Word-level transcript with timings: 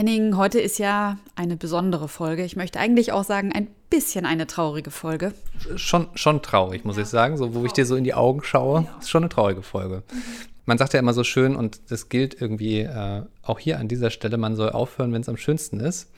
Henning, 0.00 0.38
heute 0.38 0.58
ist 0.58 0.78
ja 0.78 1.18
eine 1.34 1.58
besondere 1.58 2.08
Folge. 2.08 2.42
Ich 2.42 2.56
möchte 2.56 2.80
eigentlich 2.80 3.12
auch 3.12 3.22
sagen, 3.22 3.52
ein 3.52 3.68
bisschen 3.90 4.24
eine 4.24 4.46
traurige 4.46 4.90
Folge. 4.90 5.34
Schon, 5.76 6.06
schon 6.14 6.40
traurig, 6.40 6.86
muss 6.86 6.96
ja. 6.96 7.02
ich 7.02 7.08
sagen. 7.08 7.36
So, 7.36 7.54
wo 7.54 7.66
ich 7.66 7.72
dir 7.72 7.84
so 7.84 7.96
in 7.96 8.04
die 8.04 8.14
Augen 8.14 8.42
schaue, 8.42 8.84
ja. 8.84 8.98
ist 8.98 9.10
schon 9.10 9.24
eine 9.24 9.28
traurige 9.28 9.60
Folge. 9.60 10.02
Mhm. 10.10 10.22
Man 10.64 10.78
sagt 10.78 10.94
ja 10.94 11.00
immer 11.00 11.12
so 11.12 11.22
schön, 11.22 11.54
und 11.54 11.90
das 11.90 12.08
gilt 12.08 12.40
irgendwie 12.40 12.78
äh, 12.80 13.24
auch 13.42 13.58
hier 13.58 13.78
an 13.78 13.88
dieser 13.88 14.08
Stelle, 14.08 14.38
man 14.38 14.56
soll 14.56 14.70
aufhören, 14.70 15.12
wenn 15.12 15.20
es 15.20 15.28
am 15.28 15.36
schönsten 15.36 15.80
ist. 15.80 16.10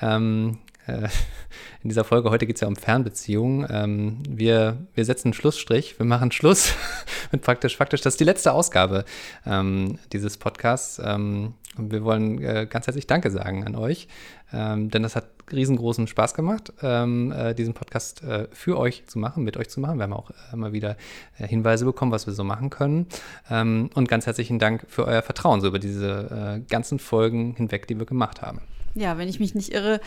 Ähm, 0.00 0.58
äh, 0.86 1.02
in 1.82 1.88
dieser 1.88 2.04
Folge 2.04 2.30
heute 2.30 2.46
geht 2.46 2.56
es 2.56 2.60
ja 2.60 2.68
um 2.68 2.76
Fernbeziehungen. 2.76 3.66
Ähm, 3.70 4.22
wir, 4.28 4.86
wir 4.94 5.04
setzen 5.04 5.28
einen 5.28 5.34
Schlussstrich, 5.34 5.98
wir 5.98 6.06
machen 6.06 6.32
Schluss 6.32 6.74
mit 7.32 7.42
praktisch, 7.42 7.76
faktisch, 7.76 8.00
das 8.00 8.14
ist 8.14 8.20
die 8.20 8.24
letzte 8.24 8.52
Ausgabe 8.52 9.04
ähm, 9.46 9.98
dieses 10.12 10.36
Podcasts. 10.36 11.00
Ähm, 11.04 11.54
und 11.76 11.90
wir 11.90 12.04
wollen 12.04 12.40
äh, 12.40 12.66
ganz 12.70 12.86
herzlich 12.86 13.06
Danke 13.06 13.30
sagen 13.30 13.64
an 13.64 13.74
euch, 13.74 14.06
ähm, 14.52 14.90
denn 14.90 15.02
das 15.02 15.16
hat 15.16 15.26
riesengroßen 15.50 16.06
Spaß 16.06 16.34
gemacht, 16.34 16.72
ähm, 16.82 17.32
äh, 17.32 17.54
diesen 17.54 17.74
Podcast 17.74 18.22
äh, 18.22 18.46
für 18.52 18.78
euch 18.78 19.06
zu 19.06 19.18
machen, 19.18 19.42
mit 19.42 19.56
euch 19.56 19.68
zu 19.68 19.80
machen. 19.80 19.98
Wir 19.98 20.04
haben 20.04 20.12
auch 20.12 20.30
äh, 20.30 20.34
immer 20.52 20.72
wieder 20.72 20.96
äh, 21.38 21.46
Hinweise 21.46 21.84
bekommen, 21.84 22.12
was 22.12 22.26
wir 22.26 22.32
so 22.32 22.44
machen 22.44 22.70
können. 22.70 23.06
Ähm, 23.50 23.90
und 23.94 24.08
ganz 24.08 24.26
herzlichen 24.26 24.58
Dank 24.58 24.86
für 24.88 25.04
euer 25.06 25.22
Vertrauen 25.22 25.60
so 25.60 25.66
über 25.66 25.78
diese 25.78 26.64
ganzen 26.68 26.98
Folgen 26.98 27.54
hinweg, 27.56 27.86
die 27.86 27.98
wir 27.98 28.06
gemacht 28.06 28.42
haben. 28.42 28.60
Ja, 28.96 29.18
wenn 29.18 29.28
ich 29.28 29.40
mich 29.40 29.56
nicht 29.56 29.72
irre, 29.74 30.00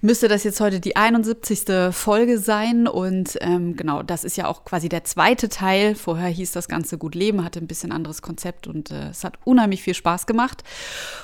müsste 0.00 0.26
das 0.26 0.42
jetzt 0.42 0.60
heute 0.60 0.80
die 0.80 0.96
71. 0.96 1.92
Folge 1.92 2.40
sein. 2.40 2.88
Und 2.88 3.38
ähm, 3.40 3.76
genau, 3.76 4.02
das 4.02 4.24
ist 4.24 4.36
ja 4.36 4.48
auch 4.48 4.64
quasi 4.64 4.88
der 4.88 5.04
zweite 5.04 5.48
Teil. 5.48 5.94
Vorher 5.94 6.28
hieß 6.28 6.50
das 6.50 6.66
Ganze 6.66 6.98
Gut 6.98 7.14
Leben, 7.14 7.44
hatte 7.44 7.60
ein 7.60 7.68
bisschen 7.68 7.92
anderes 7.92 8.20
Konzept 8.20 8.66
und 8.66 8.90
äh, 8.90 9.10
es 9.10 9.22
hat 9.22 9.34
unheimlich 9.44 9.82
viel 9.84 9.94
Spaß 9.94 10.26
gemacht. 10.26 10.64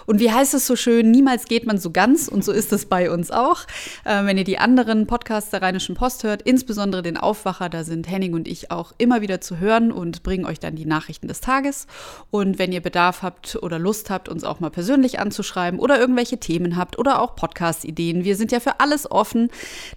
Und 0.06 0.20
wie 0.20 0.30
heißt 0.30 0.54
es 0.54 0.64
so 0.68 0.76
schön, 0.76 1.10
niemals 1.10 1.46
geht 1.46 1.66
man 1.66 1.78
so 1.78 1.90
ganz 1.90 2.28
und 2.28 2.44
so 2.44 2.52
ist 2.52 2.72
es 2.72 2.86
bei 2.86 3.10
uns 3.10 3.32
auch. 3.32 3.62
Äh, 4.04 4.24
wenn 4.24 4.38
ihr 4.38 4.44
die 4.44 4.58
anderen 4.58 5.08
Podcasts 5.08 5.50
der 5.50 5.60
Rheinischen 5.60 5.96
Post 5.96 6.22
hört, 6.22 6.42
insbesondere 6.42 7.02
den 7.02 7.16
Aufwacher, 7.16 7.68
da 7.68 7.82
sind 7.82 8.08
Henning 8.08 8.34
und 8.34 8.46
ich 8.46 8.70
auch 8.70 8.92
immer 8.96 9.22
wieder 9.22 9.40
zu 9.40 9.58
hören 9.58 9.90
und 9.90 10.22
bringen 10.22 10.44
euch 10.44 10.60
dann 10.60 10.76
die 10.76 10.86
Nachrichten 10.86 11.26
des 11.26 11.40
Tages. 11.40 11.88
Und 12.30 12.60
wenn 12.60 12.70
ihr 12.70 12.80
Bedarf 12.80 13.22
habt 13.22 13.58
oder 13.60 13.80
Lust 13.80 14.08
habt, 14.08 14.28
uns 14.28 14.44
auch 14.44 14.60
mal 14.60 14.70
persönlich 14.70 15.18
anzuschreiben 15.18 15.80
oder 15.80 15.98
irgendwelche 15.98 16.38
Themen 16.38 16.76
habt 16.76 16.96
oder 16.96 17.07
oder 17.08 17.22
auch 17.22 17.34
Podcast-Ideen. 17.34 18.22
Wir 18.24 18.36
sind 18.36 18.52
ja 18.52 18.60
für 18.60 18.80
alles 18.80 19.10
offen. 19.10 19.48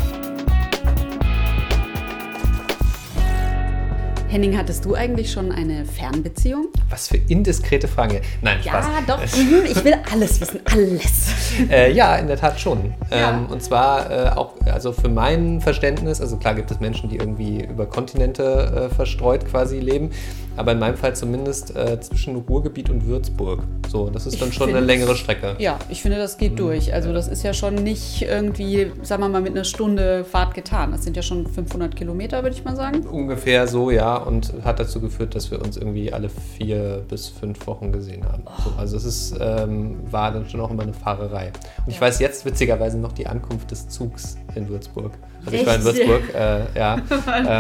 Henning, 4.34 4.58
hattest 4.58 4.84
du 4.84 4.96
eigentlich 4.96 5.32
schon 5.32 5.52
eine 5.52 5.86
Fernbeziehung? 5.86 6.70
Was 6.90 7.08
für 7.08 7.18
indiskrete 7.18 7.88
Frage. 7.88 8.22
Nein, 8.42 8.58
ja, 8.64 8.72
Spaß. 8.72 8.86
Ja, 8.86 9.16
doch. 9.16 9.38
Mhm, 9.38 9.66
ich 9.66 9.86
will 9.86 9.94
alles 10.12 10.42
wissen, 10.42 10.60
alles. 10.66 11.34
äh, 11.70 11.92
ja, 11.92 12.16
in 12.16 12.26
der 12.26 12.38
Tat 12.38 12.60
schon. 12.60 12.96
Ja. 13.12 13.30
Ähm, 13.30 13.46
und 13.46 13.62
zwar 13.62 14.10
äh, 14.10 14.30
auch, 14.30 14.54
also 14.66 14.92
für 14.92 15.08
mein 15.08 15.62
Verständnis, 15.62 16.20
also 16.20 16.38
klar 16.38 16.56
gibt 16.56 16.72
es 16.72 16.80
Menschen, 16.80 17.12
die 17.12 17.18
irgendwie 17.18 17.64
über 17.64 17.86
Kontinente 17.86 18.90
äh, 18.90 18.96
verstreut 18.96 19.46
quasi 19.46 19.80
leben 19.80 20.10
aber 20.56 20.74
in 20.74 20.80
meinem 20.80 20.98
Fall 20.98 21.16
zumindest 21.16 21.76
äh, 21.76 22.00
zwischen 22.00 22.36
Ruhrgebiet 22.36 22.90
und 22.90 23.08
Würzburg. 23.08 23.64
So, 23.90 24.10
das 24.10 24.26
ist 24.26 24.42
dann 24.42 24.50
ich 24.50 24.56
schon 24.56 24.68
find, 24.68 24.78
eine 24.78 24.86
längere 24.86 25.16
Strecke. 25.16 25.56
Ja, 25.60 25.80
ich 25.90 26.02
finde, 26.02 26.18
das 26.18 26.38
geht 26.38 26.54
mhm. 26.54 26.58
durch. 26.58 26.94
Also 26.94 27.14
das 27.14 27.28
ist 27.28 27.44
ja 27.44 27.54
schon 27.54 27.76
nicht 27.76 28.22
irgendwie, 28.24 28.92
sagen 29.02 29.24
wir 29.24 29.30
mal, 29.30 29.42
mit 29.42 29.54
einer 29.54 29.64
Stunde 29.64 30.24
Fahrt 30.24 30.54
getan. 30.54 30.92
Das 30.92 31.04
sind 31.04 31.16
ja 31.16 31.24
schon 31.24 31.48
500 31.48 31.96
Kilometer, 31.96 32.44
würde 32.44 32.56
ich 32.56 32.64
mal 32.64 32.76
sagen. 32.76 33.02
Ungefähr 33.08 33.68
so, 33.68 33.92
ja. 33.92 34.18
Und 34.26 34.54
hat 34.64 34.80
dazu 34.80 35.00
geführt, 35.00 35.36
dass 35.36 35.52
wir 35.52 35.62
uns 35.62 35.78
irgendwie 35.78 36.12
alle 36.14 36.30
vier 36.30 37.04
bis 37.08 37.28
fünf 37.28 37.66
Wochen 37.68 37.92
gesehen 37.92 38.26
haben. 38.26 38.44
Oh. 38.46 38.52
So, 38.64 38.74
also 38.78 38.98
es 38.98 39.06
ist, 39.06 39.36
ähm, 39.40 39.98
war 40.12 40.32
dann 40.32 40.50
schon 40.50 40.62
auch 40.62 40.72
immer 40.72 40.84
eine 40.84 40.94
Fahrerei. 40.94 41.48
Und 41.48 41.54
ja. 41.54 41.84
ich 41.88 42.02
weiß 42.02 42.20
jetzt 42.20 42.46
witzigerweise 42.46 42.98
noch 42.98 43.12
die 43.12 43.28
Ankunft 43.28 43.72
des 43.72 43.90
Zugs 43.90 44.38
in 44.56 44.70
Würzburg. 44.70 45.12
Also 45.46 45.58
ich 45.58 45.66
war 45.66 45.76
in 45.76 45.84
Würzburg, 45.84 46.34
äh, 46.34 46.78
ja, 46.78 46.96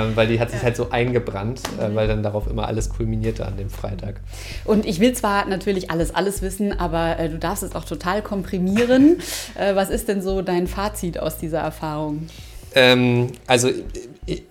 äh, 0.08 0.16
weil 0.16 0.28
die 0.28 0.40
hat 0.40 0.52
sich 0.52 0.60
ja. 0.60 0.66
halt 0.66 0.78
so 0.78 0.90
eingebrannt, 0.90 1.62
äh, 1.80 1.94
weil 1.94 2.08
dann 2.08 2.24
darauf 2.24 2.48
immer 2.48 2.68
alles 2.68 2.90
kulminierte 2.90 3.46
an 3.46 3.58
dem 3.58 3.70
Freitag. 3.70 4.22
Und 4.64 4.86
ich 4.86 5.00
will 5.00 5.14
zwar 5.14 5.46
natürlich 5.48 5.92
alles, 5.92 6.16
alles 6.16 6.42
wissen, 6.42 6.78
aber 6.80 7.20
äh, 7.20 7.30
du 7.30 7.38
darfst 7.38 7.64
es 7.64 7.76
auch 7.76 7.86
total 7.86 8.22
komprimieren. 8.22 9.18
Äh, 9.56 9.76
was 9.76 9.90
ist 9.90 10.08
denn 10.08 10.22
so 10.22 10.42
dein 10.42 10.68
Fazit 10.68 11.20
aus 11.20 11.38
dieser 11.38 11.60
Erfahrung? 11.60 12.28
Ähm, 12.76 13.32
also 13.46 13.70
ich, 14.26 14.44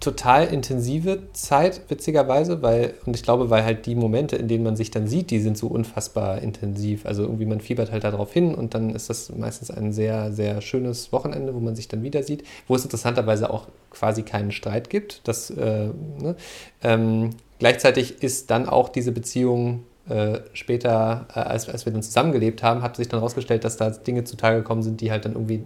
total 0.00 0.46
intensive 0.46 1.32
Zeit, 1.34 1.82
witzigerweise, 1.88 2.62
weil, 2.62 2.94
und 3.04 3.14
ich 3.14 3.22
glaube, 3.22 3.50
weil 3.50 3.64
halt 3.64 3.84
die 3.84 3.94
Momente, 3.94 4.34
in 4.36 4.48
denen 4.48 4.64
man 4.64 4.74
sich 4.74 4.90
dann 4.90 5.06
sieht, 5.06 5.30
die 5.30 5.40
sind 5.40 5.58
so 5.58 5.66
unfassbar 5.66 6.40
intensiv. 6.40 7.04
Also 7.04 7.22
irgendwie 7.22 7.44
man 7.44 7.60
fiebert 7.60 7.92
halt 7.92 8.04
darauf 8.04 8.32
hin 8.32 8.54
und 8.54 8.74
dann 8.74 8.94
ist 8.94 9.10
das 9.10 9.30
meistens 9.36 9.70
ein 9.70 9.92
sehr, 9.92 10.32
sehr 10.32 10.62
schönes 10.62 11.12
Wochenende, 11.12 11.54
wo 11.54 11.60
man 11.60 11.76
sich 11.76 11.86
dann 11.86 12.02
wieder 12.02 12.22
sieht, 12.22 12.44
wo 12.66 12.74
es 12.74 12.82
interessanterweise 12.82 13.50
auch 13.50 13.68
quasi 13.90 14.22
keinen 14.22 14.52
Streit 14.52 14.88
gibt. 14.88 15.20
Das, 15.28 15.50
äh, 15.50 15.90
ne? 16.18 16.34
ähm, 16.82 17.30
gleichzeitig 17.58 18.22
ist 18.22 18.50
dann 18.50 18.68
auch 18.68 18.88
diese 18.88 19.12
Beziehung 19.12 19.84
äh, 20.08 20.40
später, 20.54 21.26
äh, 21.34 21.40
als, 21.40 21.68
als 21.68 21.84
wir 21.84 21.92
dann 21.92 22.02
zusammengelebt 22.02 22.62
haben, 22.62 22.82
hat 22.82 22.96
sich 22.96 23.08
dann 23.08 23.20
herausgestellt, 23.20 23.64
dass 23.64 23.76
da 23.76 23.90
Dinge 23.90 24.24
zutage 24.24 24.58
gekommen 24.58 24.82
sind, 24.82 25.02
die 25.02 25.10
halt 25.10 25.26
dann 25.26 25.34
irgendwie 25.34 25.64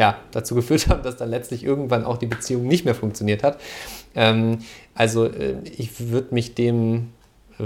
ja, 0.00 0.18
dazu 0.30 0.54
geführt 0.54 0.86
haben, 0.88 1.02
dass 1.02 1.16
dann 1.18 1.28
letztlich 1.28 1.62
irgendwann 1.62 2.04
auch 2.06 2.16
die 2.16 2.26
Beziehung 2.26 2.66
nicht 2.66 2.86
mehr 2.86 2.94
funktioniert 2.94 3.42
hat. 3.42 3.60
Ähm, 4.14 4.60
also 4.94 5.26
äh, 5.26 5.56
ich 5.64 6.10
würde 6.10 6.34
mich 6.34 6.54
dem 6.54 7.10
äh, 7.58 7.64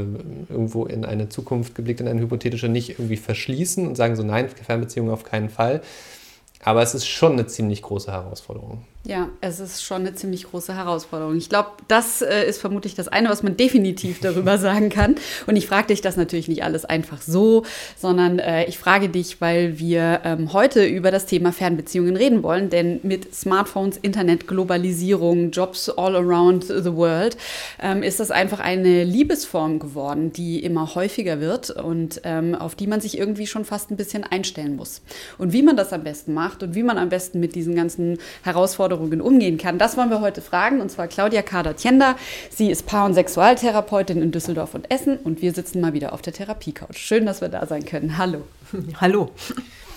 irgendwo 0.49 0.85
in 0.85 1.05
eine 1.05 1.29
Zukunft 1.29 1.77
geblickt, 1.77 2.01
in 2.01 2.09
eine 2.09 2.21
hypothetische, 2.21 2.69
nicht 2.69 2.91
irgendwie 2.91 3.19
verschließen 3.19 3.87
und 3.87 3.95
sagen 3.95 4.17
so, 4.17 4.25
nein, 4.25 4.49
Fernbeziehung 4.49 5.11
auf 5.11 5.23
keinen 5.23 5.49
Fall. 5.49 5.81
Aber 6.65 6.83
es 6.83 6.95
ist 6.97 7.07
schon 7.07 7.35
eine 7.35 7.47
ziemlich 7.47 7.83
große 7.83 8.11
Herausforderung. 8.11 8.83
Ja, 9.07 9.29
es 9.43 9.61
ist 9.61 9.85
schon 9.85 10.01
eine 10.01 10.15
ziemlich 10.15 10.45
große 10.45 10.75
Herausforderung. 10.75 11.37
Ich 11.37 11.51
glaube, 11.51 11.73
das 11.89 12.23
äh, 12.23 12.49
ist 12.49 12.59
vermutlich 12.59 12.95
das 12.95 13.07
eine, 13.07 13.29
was 13.29 13.43
man 13.43 13.55
definitiv 13.55 14.21
darüber 14.21 14.57
sagen 14.65 14.89
kann. 14.89 15.17
Und 15.47 15.57
ich 15.57 15.67
frage 15.67 15.89
dich 15.89 16.01
das 16.01 16.17
natürlich 16.17 16.49
nicht 16.49 16.65
alles 16.65 16.87
einfach 16.87 17.21
so, 17.21 17.65
sondern 17.99 18.39
äh, 18.39 18.65
ich 18.65 18.79
frage 18.79 19.11
dich, 19.11 19.43
weil 19.43 19.79
wir 19.79 20.23
ähm, 20.25 20.55
heute 20.55 20.87
über 20.87 21.11
das 21.11 21.27
Thema 21.27 21.53
Fernbeziehungen 21.53 22.17
reden 22.17 22.43
wollen. 22.43 22.71
Denn 22.71 23.01
mit 23.03 23.35
Smartphones, 23.35 23.99
Internet, 23.99 24.49
Globalisierung, 24.49 25.51
Jobs 25.51 25.91
all 25.91 26.17
around 26.17 26.65
the 26.65 26.95
world 26.95 27.37
ähm, 27.83 28.03
ist 28.03 28.21
das 28.21 28.31
einfach 28.31 28.61
eine 28.61 29.05
Liebesform 29.05 29.81
geworden, 29.81 30.33
die 30.33 30.65
immer 30.65 30.95
häufiger 30.95 31.41
wird 31.41 31.69
und 31.69 32.23
ähm, 32.25 32.55
auf 32.55 32.75
die 32.75 32.87
man 32.87 33.03
sich 33.03 33.19
irgendwie 33.19 33.47
schon 33.47 33.67
fast 33.67 33.91
ein 33.91 33.99
bisschen 33.99 34.25
einstellen 34.25 34.77
muss. 34.77 35.03
Und 35.37 35.53
wie 35.53 35.63
man 35.63 35.77
das 35.77 35.93
am 35.93 36.05
besten 36.05 36.33
macht 36.33 36.63
und 36.63 36.75
wie 36.75 36.83
man 36.83 36.97
am 36.97 37.11
besten 37.11 37.39
mit 37.39 37.55
diesen 37.55 37.75
ganzen 37.75 38.17
Herausforderungen 38.43 38.94
Herausforderungen 38.95 39.21
umgehen 39.21 39.59
kann? 39.59 39.79
Das 39.79 39.97
wollen 39.97 40.11
wir 40.11 40.21
heute 40.21 40.41
fragen 40.41 40.81
und 40.81 40.91
zwar 40.91 41.09
Claudia 41.09 41.43
Kader-Tienda. 41.43 42.17
Sie 42.51 42.71
ist 42.71 42.87
Paar- 42.87 43.07
und 43.07 43.15
Sexualtherapeutin 43.15 44.23
in 44.23 44.31
Düsseldorf 44.31 44.75
und 44.75 44.91
Essen 44.91 45.19
und 45.19 45.43
wir 45.43 45.53
sitzen 45.53 45.81
mal 45.81 45.93
wieder 45.93 46.13
auf 46.13 46.23
der 46.23 46.33
Therapiecouch. 46.33 46.97
Schön, 46.97 47.27
dass 47.27 47.41
wir 47.41 47.49
da 47.49 47.67
sein 47.67 47.85
können. 47.85 48.19
Hallo. 48.19 48.43
Hallo. 49.01 49.31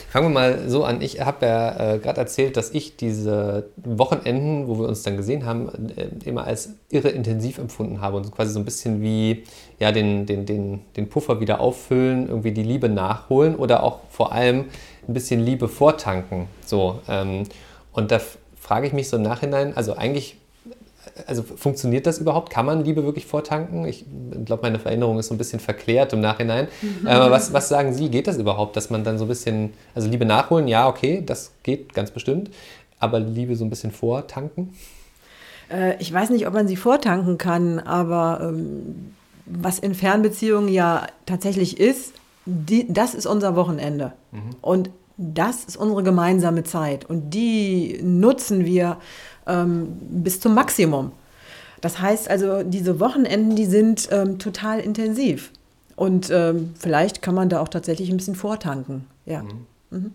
Fangen 0.10 0.28
wir 0.28 0.34
mal 0.34 0.70
so 0.70 0.86
an. 0.86 1.02
Ich 1.02 1.20
habe 1.20 1.46
ja 1.46 1.96
äh, 1.96 2.00
gerade 2.00 2.22
erzählt, 2.22 2.56
dass 2.56 2.72
ich 2.72 2.96
diese 2.96 3.68
Wochenenden, 3.76 4.68
wo 4.68 4.80
wir 4.80 4.88
uns 4.88 5.04
dann 5.04 5.18
gesehen 5.18 5.46
haben, 5.46 5.70
äh, 5.98 6.08
immer 6.24 6.46
als 6.46 6.70
irre 6.90 7.10
intensiv 7.10 7.58
empfunden 7.58 8.00
habe 8.00 8.16
und 8.18 8.24
so 8.24 8.32
quasi 8.32 8.54
so 8.54 8.60
ein 8.60 8.66
bisschen 8.66 9.02
wie 9.02 9.44
ja, 9.80 9.92
den, 9.92 10.26
den, 10.26 10.46
den, 10.46 10.80
den 10.96 11.10
Puffer 11.10 11.42
wieder 11.42 11.60
auffüllen, 11.60 12.30
irgendwie 12.30 12.54
die 12.54 12.64
Liebe 12.64 12.88
nachholen 12.88 13.56
oder 13.56 13.84
auch 13.84 14.00
vor 14.10 14.32
allem 14.32 14.66
ein 15.08 15.14
bisschen 15.14 15.42
Liebe 15.42 15.68
vortanken. 15.68 16.48
So, 16.66 17.02
ähm, 17.10 17.44
und 17.92 18.12
da 18.12 18.22
frage 18.68 18.86
ich 18.86 18.92
mich 18.92 19.08
so 19.08 19.16
im 19.16 19.24
Nachhinein, 19.24 19.78
also 19.78 19.96
eigentlich, 19.96 20.36
also 21.26 21.42
funktioniert 21.42 22.06
das 22.06 22.20
überhaupt? 22.20 22.50
Kann 22.50 22.66
man 22.66 22.84
Liebe 22.84 23.06
wirklich 23.06 23.26
vortanken? 23.26 23.86
Ich 23.86 24.04
glaube, 24.44 24.64
meine 24.64 24.78
Veränderung 24.78 25.18
ist 25.20 25.28
so 25.28 25.36
ein 25.36 25.38
bisschen 25.38 25.62
verklärt 25.62 26.12
im 26.12 26.20
Nachhinein. 26.20 26.68
Aber 27.06 27.32
was, 27.32 27.54
was 27.54 27.70
sagen 27.70 27.94
Sie, 27.94 28.10
geht 28.10 28.28
das 28.28 28.38
überhaupt, 28.38 28.76
dass 28.76 28.90
man 28.90 29.06
dann 29.06 29.18
so 29.18 29.24
ein 29.24 29.30
bisschen, 29.30 29.74
also 29.96 30.10
Liebe 30.10 30.26
nachholen, 30.26 30.68
ja, 30.68 30.90
okay, 30.90 31.24
das 31.26 31.52
geht 31.64 31.94
ganz 31.94 32.12
bestimmt, 32.12 32.52
aber 33.00 33.20
Liebe 33.20 33.56
so 33.56 33.64
ein 33.64 33.70
bisschen 33.70 33.92
vortanken? 33.92 34.74
Äh, 35.72 35.96
ich 36.00 36.12
weiß 36.12 36.32
nicht, 36.32 36.46
ob 36.46 36.54
man 36.54 36.68
sie 36.68 36.76
vortanken 36.76 37.38
kann, 37.38 37.80
aber 37.80 38.40
ähm, 38.42 39.14
was 39.46 39.80
in 39.80 39.96
Fernbeziehungen 39.96 40.68
ja 40.68 41.08
tatsächlich 41.26 41.80
ist, 41.80 42.14
die, 42.46 42.86
das 42.92 43.14
ist 43.14 43.28
unser 43.28 43.56
Wochenende. 43.56 44.12
Mhm. 44.32 44.56
Und 44.62 44.90
das 45.18 45.66
ist 45.66 45.78
unsere 45.78 46.04
gemeinsame 46.04 46.64
Zeit. 46.64 47.06
Und 47.06 47.32
die 47.32 48.00
nutzen 48.04 48.66
wir 48.66 48.98
ähm, 49.48 49.98
bis 50.02 50.40
zum 50.40 50.54
Maximum. 50.54 51.12
Das 51.82 52.00
heißt 52.00 52.30
also, 52.30 52.64
diese 52.64 53.00
Wochenenden, 53.00 53.56
die 53.56 53.66
sind 53.66 54.08
ähm, 54.12 54.40
total 54.40 54.80
intensiv. 54.80 55.52
Und 55.96 56.30
ähm, 56.32 56.74
vielleicht 56.78 57.22
kann 57.22 57.36
man 57.36 57.50
da 57.50 57.60
auch 57.60 57.70
tatsächlich 57.70 58.10
ein 58.10 58.18
bisschen 58.18 58.36
vortanken. 58.36 59.06
Ja. 59.26 59.44
Mhm. 59.44 59.66
Mhm. 59.90 60.12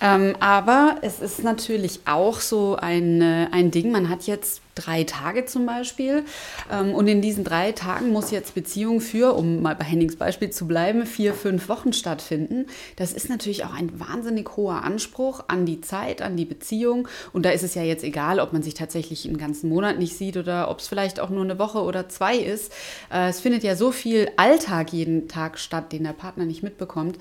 Ähm, 0.00 0.34
aber 0.40 0.96
es 1.02 1.20
ist 1.20 1.42
natürlich 1.42 2.00
auch 2.04 2.40
so 2.40 2.76
ein, 2.76 3.22
ein 3.22 3.70
Ding, 3.70 3.90
man 3.90 4.08
hat 4.08 4.24
jetzt 4.26 4.60
drei 4.76 5.02
Tage 5.02 5.46
zum 5.46 5.66
Beispiel. 5.66 6.24
Ähm, 6.70 6.94
und 6.94 7.08
in 7.08 7.20
diesen 7.20 7.42
drei 7.42 7.72
Tagen 7.72 8.10
muss 8.10 8.30
jetzt 8.30 8.54
Beziehung 8.54 9.00
für, 9.00 9.34
um 9.34 9.62
mal 9.62 9.74
bei 9.74 9.84
Hennings 9.84 10.16
Beispiel 10.16 10.50
zu 10.50 10.68
bleiben, 10.68 11.04
vier, 11.06 11.34
fünf 11.34 11.68
Wochen 11.68 11.92
stattfinden. 11.92 12.66
Das 12.94 13.12
ist 13.12 13.28
natürlich 13.28 13.64
auch 13.64 13.74
ein 13.74 13.98
wahnsinnig 13.98 14.56
hoher 14.56 14.84
Anspruch 14.84 15.44
an 15.48 15.66
die 15.66 15.80
Zeit, 15.80 16.22
an 16.22 16.36
die 16.36 16.44
Beziehung. 16.44 17.08
Und 17.32 17.44
da 17.44 17.50
ist 17.50 17.64
es 17.64 17.74
ja 17.74 17.82
jetzt 17.82 18.04
egal, 18.04 18.38
ob 18.38 18.52
man 18.52 18.62
sich 18.62 18.74
tatsächlich 18.74 19.26
einen 19.26 19.38
ganzen 19.38 19.68
Monat 19.68 19.98
nicht 19.98 20.16
sieht 20.16 20.36
oder 20.36 20.70
ob 20.70 20.78
es 20.78 20.88
vielleicht 20.88 21.18
auch 21.18 21.30
nur 21.30 21.42
eine 21.42 21.58
Woche 21.58 21.82
oder 21.82 22.08
zwei 22.08 22.36
ist. 22.36 22.72
Äh, 23.12 23.30
es 23.30 23.40
findet 23.40 23.64
ja 23.64 23.74
so 23.74 23.90
viel 23.90 24.30
Alltag 24.36 24.92
jeden 24.92 25.26
Tag 25.28 25.58
statt, 25.58 25.92
den 25.92 26.04
der 26.04 26.12
Partner 26.12 26.44
nicht 26.44 26.62
mitbekommt, 26.62 27.18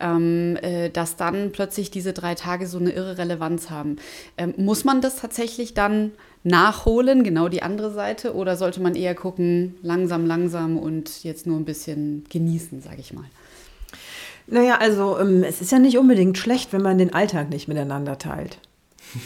ähm, 0.00 0.56
äh, 0.60 0.90
dass 0.90 1.16
dann 1.16 1.52
plötzlich 1.52 1.90
diese 1.90 2.12
drei 2.12 2.34
Tage 2.34 2.66
so 2.66 2.78
eine 2.78 2.90
irre 2.90 3.16
Relevanz 3.16 3.70
haben. 3.70 3.96
Ähm, 4.36 4.52
muss 4.58 4.84
man 4.84 5.00
das 5.00 5.16
tatsächlich 5.16 5.72
dann 5.72 6.12
nachholen, 6.44 7.24
genau 7.24 7.48
die 7.48 7.62
andere 7.62 7.92
Seite? 7.92 8.34
Oder 8.34 8.56
sollte 8.56 8.80
man 8.80 8.94
eher 8.94 9.14
gucken, 9.14 9.76
langsam, 9.82 10.26
langsam 10.26 10.78
und 10.78 11.24
jetzt 11.24 11.46
nur 11.46 11.58
ein 11.58 11.64
bisschen 11.64 12.24
genießen, 12.30 12.80
sage 12.82 13.00
ich 13.00 13.12
mal? 13.12 13.24
Naja, 14.46 14.78
also 14.80 15.18
ähm, 15.18 15.44
es 15.44 15.60
ist 15.60 15.72
ja 15.72 15.78
nicht 15.78 15.98
unbedingt 15.98 16.38
schlecht, 16.38 16.72
wenn 16.72 16.82
man 16.82 16.98
den 16.98 17.12
Alltag 17.12 17.50
nicht 17.50 17.68
miteinander 17.68 18.18
teilt. 18.18 18.58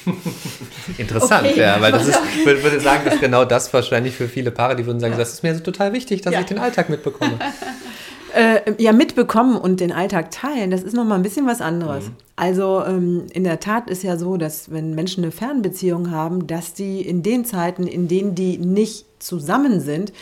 Interessant, 0.98 1.48
okay. 1.48 1.60
ja, 1.60 1.80
weil 1.80 1.92
das 1.92 2.08
ist, 2.08 2.18
ich 2.36 2.44
würde 2.44 2.80
sagen, 2.80 3.02
das 3.04 3.14
ist 3.14 3.20
genau 3.20 3.44
das 3.44 3.72
wahrscheinlich 3.72 4.14
für 4.14 4.28
viele 4.28 4.50
Paare, 4.50 4.76
die 4.76 4.86
würden 4.86 5.00
sagen, 5.00 5.12
ja. 5.12 5.18
das 5.18 5.32
ist 5.32 5.42
mir 5.42 5.54
so 5.54 5.60
total 5.60 5.92
wichtig, 5.92 6.22
dass 6.22 6.34
ja. 6.34 6.40
ich 6.40 6.46
den 6.46 6.58
Alltag 6.58 6.88
mitbekomme. 6.88 7.38
Äh, 8.34 8.75
ja, 8.79 8.93
mitbekommen 8.93 9.56
und 9.56 9.81
den 9.81 9.93
Alltag 9.93 10.31
teilen, 10.31 10.70
das 10.70 10.82
ist 10.82 10.94
nochmal 10.94 11.19
ein 11.19 11.23
bisschen 11.23 11.46
was 11.46 11.61
anderes. 11.61 12.06
Mhm. 12.06 12.17
Also 12.37 12.82
ähm, 12.87 13.26
in 13.32 13.44
der 13.44 13.61
Tat 13.61 13.90
ist 13.90 14.02
ja 14.02 14.17
so, 14.17 14.37
dass 14.37 14.70
wenn 14.70 14.94
Menschen 14.94 15.23
eine 15.23 15.32
Fernbeziehung 15.32 16.11
haben, 16.11 16.46
dass 16.46 16.73
die 16.73 17.02
in 17.02 17.23
den 17.23 17.44
Zeiten, 17.44 17.87
in 17.87 18.08
denen 18.08 18.34
die 18.34 18.56
nicht 18.58 19.06
zusammen 19.19 19.81
sind, 19.81 20.12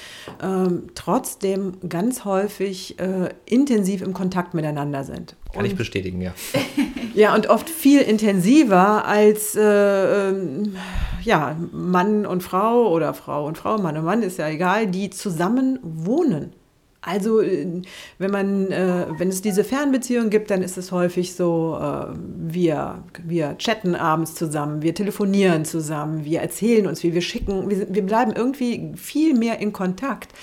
ähm, 0.43 0.89
trotzdem 0.95 1.75
ganz 1.89 2.25
häufig 2.25 2.99
äh, 2.99 3.31
intensiv 3.47 4.03
im 4.03 4.13
Kontakt 4.13 4.55
miteinander 4.55 5.05
sind. 5.05 5.37
Kann 5.53 5.61
und, 5.61 5.67
ich 5.67 5.77
bestätigen, 5.77 6.21
ja. 6.21 6.35
ja, 7.15 7.35
und 7.35 7.49
oft 7.49 7.71
viel 7.71 8.01
intensiver 8.01 9.07
als 9.07 9.55
äh, 9.55 10.29
ähm, 10.29 10.77
ja, 11.23 11.57
Mann 11.73 12.27
und 12.27 12.43
Frau 12.43 12.91
oder 12.91 13.15
Frau 13.15 13.47
und 13.47 13.57
Frau, 13.57 13.79
Mann 13.79 13.97
und 13.97 14.05
Mann, 14.05 14.23
ist 14.23 14.39
ja 14.39 14.49
egal, 14.49 14.87
die 14.87 15.11
zusammen 15.11 15.79
wohnen. 15.83 16.53
Also 17.03 17.41
äh, 17.41 17.83
wenn 18.19 18.31
man, 18.31 18.71
äh, 18.71 19.07
wenn 19.17 19.29
es 19.29 19.41
diese 19.43 19.65
Fernbeziehung 19.65 20.31
gibt, 20.31 20.51
dann 20.51 20.63
ist 20.63 20.77
es 20.77 20.93
häufig 20.93 21.35
so, 21.35 21.79
äh, 21.81 22.15
wir, 22.15 23.05
wir 23.25 23.57
chatten 23.59 23.95
abends 23.95 24.35
zusammen, 24.35 24.83
wir 24.83 24.95
telefonieren 24.95 25.65
zusammen, 25.65 26.25
wir 26.25 26.41
erzählen 26.41 26.87
uns, 26.87 27.03
wie 27.03 27.15
wir 27.15 27.23
schicken, 27.23 27.71
wir, 27.71 27.93
wir 27.93 28.05
bleiben 28.05 28.33
irgendwie 28.33 28.93
viel 28.97 29.35
mehr 29.35 29.61
in 29.61 29.73
Kontakt 29.73 30.35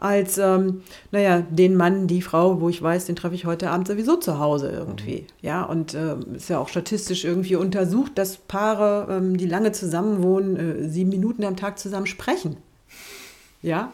als, 0.00 0.38
ähm, 0.38 0.82
naja, 1.10 1.42
den 1.50 1.76
Mann, 1.76 2.06
die 2.06 2.22
Frau, 2.22 2.60
wo 2.62 2.70
ich 2.70 2.80
weiß, 2.80 3.04
den 3.04 3.16
treffe 3.16 3.34
ich 3.34 3.44
heute 3.44 3.70
Abend 3.70 3.86
sowieso 3.86 4.16
zu 4.16 4.38
Hause 4.38 4.70
irgendwie. 4.70 5.20
Mhm. 5.20 5.26
Ja, 5.42 5.62
und 5.62 5.92
äh, 5.94 6.16
ist 6.34 6.48
ja 6.48 6.58
auch 6.58 6.68
statistisch 6.68 7.24
irgendwie 7.24 7.56
untersucht, 7.56 8.12
dass 8.16 8.38
Paare, 8.38 9.14
ähm, 9.14 9.36
die 9.36 9.46
lange 9.46 9.72
zusammenwohnen, 9.72 10.56
äh, 10.56 10.88
sieben 10.88 11.10
Minuten 11.10 11.44
am 11.44 11.56
Tag 11.56 11.78
zusammen 11.78 12.06
sprechen. 12.06 12.56
Ja, 13.60 13.92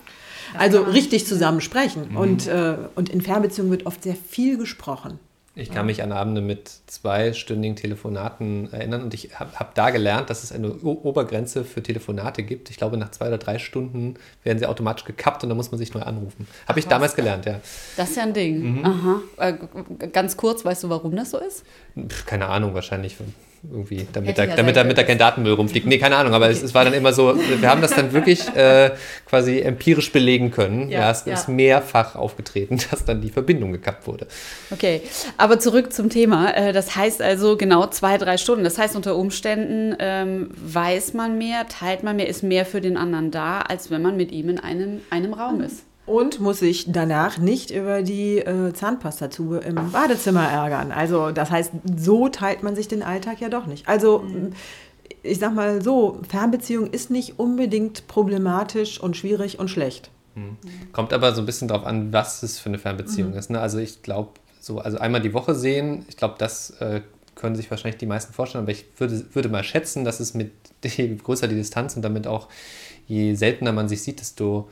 also 0.58 0.82
richtig 0.82 1.26
zusammen 1.26 1.60
sprechen. 1.60 2.10
Mhm. 2.10 2.16
Und, 2.16 2.46
äh, 2.46 2.76
und 2.94 3.08
in 3.08 3.20
Fernbeziehungen 3.20 3.70
wird 3.70 3.87
oft 3.87 4.02
sehr 4.02 4.16
viel 4.16 4.58
gesprochen. 4.58 5.19
Ich 5.58 5.70
kann 5.70 5.87
mich 5.87 6.02
an 6.02 6.12
Abende 6.12 6.43
mit 6.43 6.70
zweistündigen 6.87 7.76
Telefonaten 7.76 8.70
erinnern 8.75 9.02
und 9.02 9.14
ich 9.14 9.40
habe 9.40 9.58
hab 9.58 9.75
da 9.75 9.88
gelernt, 9.88 10.28
dass 10.28 10.44
es 10.44 10.52
eine 10.52 10.70
o 10.70 11.00
Obergrenze 11.02 11.64
für 11.64 11.82
Telefonate 11.82 12.43
gibt. 12.43 12.69
Ich 12.69 12.76
glaube, 12.76 12.98
nach 12.98 13.10
zwei 13.10 13.28
oder 13.28 13.38
drei 13.38 13.58
Stunden 13.58 14.16
werden 14.44 14.58
sie 14.58 14.66
automatisch 14.66 15.06
gekappt 15.06 15.44
und 15.44 15.48
dann 15.48 15.56
muss 15.56 15.70
man 15.70 15.78
sich 15.78 15.94
neu 15.94 16.02
anrufen. 16.02 16.46
Habe 16.69 16.78
ich 16.78 16.87
damals 16.87 17.16
gelernt, 17.16 17.46
ja. 17.46 17.60
Das 17.96 18.10
ist 18.10 18.16
ja 18.16 18.25
ein 18.25 18.34
Ding. 18.34 18.81
Mhm. 18.81 18.84
Aha. 18.84 19.22
Äh, 19.38 19.54
ganz 20.08 20.37
kurz, 20.37 20.62
weißt 20.62 20.84
du, 20.84 20.90
warum 20.90 21.16
das 21.16 21.31
so 21.31 21.38
ist? 21.38 21.64
Keine 22.26 22.49
Ahnung, 22.49 22.75
wahrscheinlich 22.75 23.16
irgendwie, 23.62 24.06
damit, 24.12 24.38
da, 24.38 24.44
ja 24.44 24.56
damit, 24.56 24.76
damit 24.76 24.98
da 24.98 25.02
kein 25.02 25.18
Datenmüll 25.18 25.52
rumfliegt. 25.52 25.86
Nee, 25.86 25.98
keine 25.98 26.16
Ahnung, 26.16 26.34
aber 26.34 26.46
okay. 26.46 26.54
es, 26.54 26.62
es, 26.62 26.74
war 26.74 26.84
dann 26.84 26.94
immer 26.94 27.12
so, 27.12 27.34
wir 27.36 27.68
haben 27.68 27.80
das 27.80 27.94
dann 27.94 28.12
wirklich 28.12 28.48
äh, 28.56 28.90
quasi 29.26 29.60
empirisch 29.60 30.12
belegen 30.12 30.50
können. 30.50 30.88
Ja, 30.88 31.00
ja 31.00 31.10
es 31.10 31.24
ja. 31.24 31.34
ist 31.34 31.48
mehrfach 31.48 32.14
aufgetreten, 32.14 32.78
dass 32.90 33.04
dann 33.04 33.20
die 33.20 33.30
Verbindung 33.30 33.72
gekappt 33.72 34.06
wurde. 34.06 34.26
Okay, 34.70 35.02
aber 35.36 35.58
zurück 35.58 35.92
zum 35.92 36.10
Thema. 36.10 36.54
Äh, 36.56 36.72
das 36.72 36.96
heißt 36.96 37.22
also 37.22 37.56
genau 37.56 37.86
zwei, 37.86 38.18
drei 38.18 38.36
Stunden. 38.36 38.64
Das 38.64 38.78
heißt, 38.78 38.96
unter 38.96 39.16
Umständen 39.16 39.96
ähm, 39.98 40.50
weiß 40.56 41.14
man 41.14 41.38
mehr, 41.38 41.66
teilt 41.68 42.02
man 42.02 42.16
mehr, 42.16 42.28
ist 42.28 42.42
mehr 42.42 42.66
für 42.66 42.80
den 42.80 42.96
anderen 42.96 43.30
da, 43.30 43.60
als 43.60 43.90
wenn 43.90 44.02
man 44.02 44.16
mit 44.16 44.32
ihm 44.32 44.48
in 44.48 44.60
einem, 44.60 45.00
einem 45.10 45.34
Raum 45.34 45.60
ist. 45.60 45.84
Und 46.06 46.38
muss 46.40 46.60
sich 46.60 46.92
danach 46.92 47.38
nicht 47.38 47.70
über 47.70 48.02
die 48.02 48.38
äh, 48.38 48.72
Zahnpastatube 48.72 49.58
im 49.58 49.90
Badezimmer 49.90 50.48
ärgern. 50.48 50.92
Also 50.92 51.32
das 51.32 51.50
heißt, 51.50 51.72
so 51.96 52.28
teilt 52.28 52.62
man 52.62 52.76
sich 52.76 52.86
den 52.86 53.02
Alltag 53.02 53.40
ja 53.40 53.48
doch 53.48 53.66
nicht. 53.66 53.88
Also 53.88 54.20
mhm. 54.20 54.52
ich 55.22 55.38
sag 55.38 55.54
mal 55.54 55.82
so, 55.82 56.20
Fernbeziehung 56.28 56.86
ist 56.86 57.10
nicht 57.10 57.40
unbedingt 57.40 58.06
problematisch 58.06 59.00
und 59.00 59.16
schwierig 59.16 59.58
und 59.58 59.68
schlecht. 59.68 60.10
Mhm. 60.36 60.56
Kommt 60.92 61.12
aber 61.12 61.34
so 61.34 61.42
ein 61.42 61.46
bisschen 61.46 61.66
darauf 61.66 61.84
an, 61.84 62.12
was 62.12 62.42
es 62.44 62.58
für 62.58 62.68
eine 62.68 62.78
Fernbeziehung 62.78 63.32
mhm. 63.32 63.38
ist. 63.38 63.50
Ne? 63.50 63.60
Also 63.60 63.78
ich 63.78 64.02
glaube, 64.02 64.30
so, 64.60 64.78
also 64.78 64.98
einmal 64.98 65.20
die 65.20 65.34
Woche 65.34 65.54
sehen, 65.54 66.04
ich 66.08 66.16
glaube, 66.16 66.36
das 66.38 66.70
äh, 66.80 67.00
können 67.34 67.56
sich 67.56 67.70
wahrscheinlich 67.70 67.98
die 67.98 68.06
meisten 68.06 68.32
vorstellen, 68.32 68.64
aber 68.64 68.72
ich 68.72 68.86
würde, 68.98 69.24
würde 69.32 69.48
mal 69.48 69.64
schätzen, 69.64 70.04
dass 70.04 70.20
es 70.20 70.34
mit 70.34 70.52
je 70.84 71.16
größer 71.16 71.48
die 71.48 71.54
Distanz 71.54 71.96
und 71.96 72.02
damit 72.02 72.26
auch 72.26 72.48
je 73.06 73.34
seltener 73.34 73.72
man 73.72 73.88
sich 73.88 74.02
sieht, 74.02 74.20
desto 74.20 74.68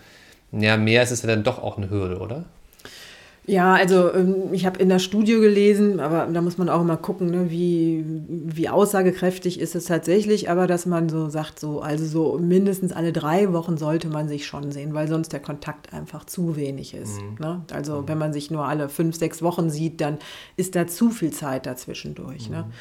ja, 0.58 0.77
mehr 0.77 1.03
ist 1.03 1.11
es 1.11 1.23
ja 1.23 1.29
dann 1.29 1.44
doch 1.44 1.63
auch 1.63 1.77
eine 1.77 1.91
Hürde, 1.91 2.19
oder? 2.19 2.44
Ja, 3.46 3.75
also 3.75 4.13
ähm, 4.15 4.53
ich 4.53 4.65
habe 4.65 4.81
in 4.81 4.89
der 4.89 4.99
Studie 4.99 5.34
gelesen, 5.34 6.01
aber 6.01 6.27
da 6.32 6.41
muss 6.41 6.56
man 6.56 6.70
auch 6.70 6.81
immer 6.81 6.96
gucken, 6.96 7.31
ne, 7.31 7.51
wie, 7.51 8.03
wie 8.27 8.70
aussagekräftig 8.70 9.61
ist 9.61 9.75
es 9.75 9.84
tatsächlich, 9.84 10.49
aber 10.49 10.67
dass 10.67 10.87
man 10.87 11.11
so 11.11 11.29
sagt, 11.29 11.61
so, 11.61 11.81
also 11.81 12.06
so 12.06 12.39
mindestens 12.39 12.93
alle 12.93 13.13
drei 13.13 13.53
Wochen 13.53 13.77
sollte 13.77 14.08
man 14.08 14.29
sich 14.29 14.46
schon 14.46 14.73
sehen, 14.73 14.94
weil 14.94 15.08
sonst 15.08 15.34
der 15.34 15.41
Kontakt 15.41 15.93
einfach 15.93 16.25
zu 16.25 16.56
wenig 16.56 16.94
ist. 16.94 17.20
Mhm. 17.20 17.37
Ne? 17.39 17.65
Also 17.70 18.01
mhm. 18.01 18.08
wenn 18.08 18.19
man 18.19 18.32
sich 18.32 18.51
nur 18.51 18.65
alle 18.65 18.89
fünf, 18.89 19.17
sechs 19.17 19.43
Wochen 19.43 19.69
sieht, 19.69 20.01
dann 20.01 20.19
ist 20.56 20.75
da 20.75 20.87
zu 20.87 21.11
viel 21.11 21.32
Zeit 21.32 21.67
dazwischendurch. 21.67 22.49
Ne? 22.49 22.63
Mhm. 22.63 22.69
Ne? 22.69 22.73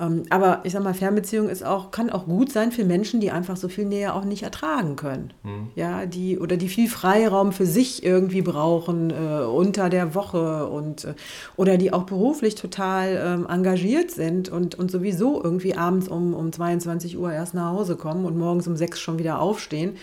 Ähm, 0.00 0.22
aber 0.30 0.60
ich 0.64 0.72
sag 0.72 0.82
mal, 0.82 0.94
Fernbeziehung 0.94 1.48
ist 1.48 1.64
auch, 1.64 1.90
kann 1.90 2.10
auch 2.10 2.24
gut 2.24 2.50
sein 2.50 2.72
für 2.72 2.84
Menschen, 2.84 3.20
die 3.20 3.30
einfach 3.30 3.56
so 3.56 3.68
viel 3.68 3.84
Nähe 3.84 4.14
auch 4.14 4.24
nicht 4.24 4.42
ertragen 4.42 4.96
können. 4.96 5.32
Mhm. 5.42 5.68
Ja, 5.74 6.06
die, 6.06 6.38
oder 6.38 6.56
die 6.56 6.68
viel 6.68 6.88
Freiraum 6.88 7.52
für 7.52 7.66
sich 7.66 8.02
irgendwie 8.04 8.42
brauchen 8.42 9.10
äh, 9.10 9.44
unter 9.44 9.90
der 9.90 10.14
Woche 10.14 10.66
und 10.66 11.04
äh, 11.04 11.14
oder 11.56 11.76
die 11.76 11.92
auch 11.92 12.04
beruflich 12.04 12.54
total 12.54 13.20
ähm, 13.22 13.46
engagiert 13.48 14.10
sind 14.10 14.48
und, 14.48 14.74
und 14.74 14.90
sowieso 14.90 15.42
irgendwie 15.42 15.76
abends 15.76 16.08
um, 16.08 16.34
um 16.34 16.52
22 16.52 17.18
Uhr 17.18 17.32
erst 17.32 17.54
nach 17.54 17.72
Hause 17.72 17.96
kommen 17.96 18.24
und 18.24 18.38
morgens 18.38 18.66
um 18.66 18.76
sechs 18.76 18.98
schon 19.00 19.18
wieder 19.18 19.40
aufstehen 19.40 19.96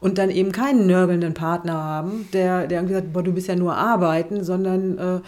und 0.00 0.18
dann 0.18 0.30
eben 0.30 0.52
keinen 0.52 0.86
nörgelnden 0.86 1.34
Partner 1.34 1.74
haben, 1.74 2.28
der, 2.32 2.66
der 2.66 2.78
irgendwie 2.78 2.94
sagt, 2.94 3.12
boah, 3.12 3.22
du 3.22 3.32
bist 3.32 3.48
ja 3.48 3.56
nur 3.56 3.76
arbeiten, 3.76 4.44
sondern 4.44 4.98
äh, 4.98 5.20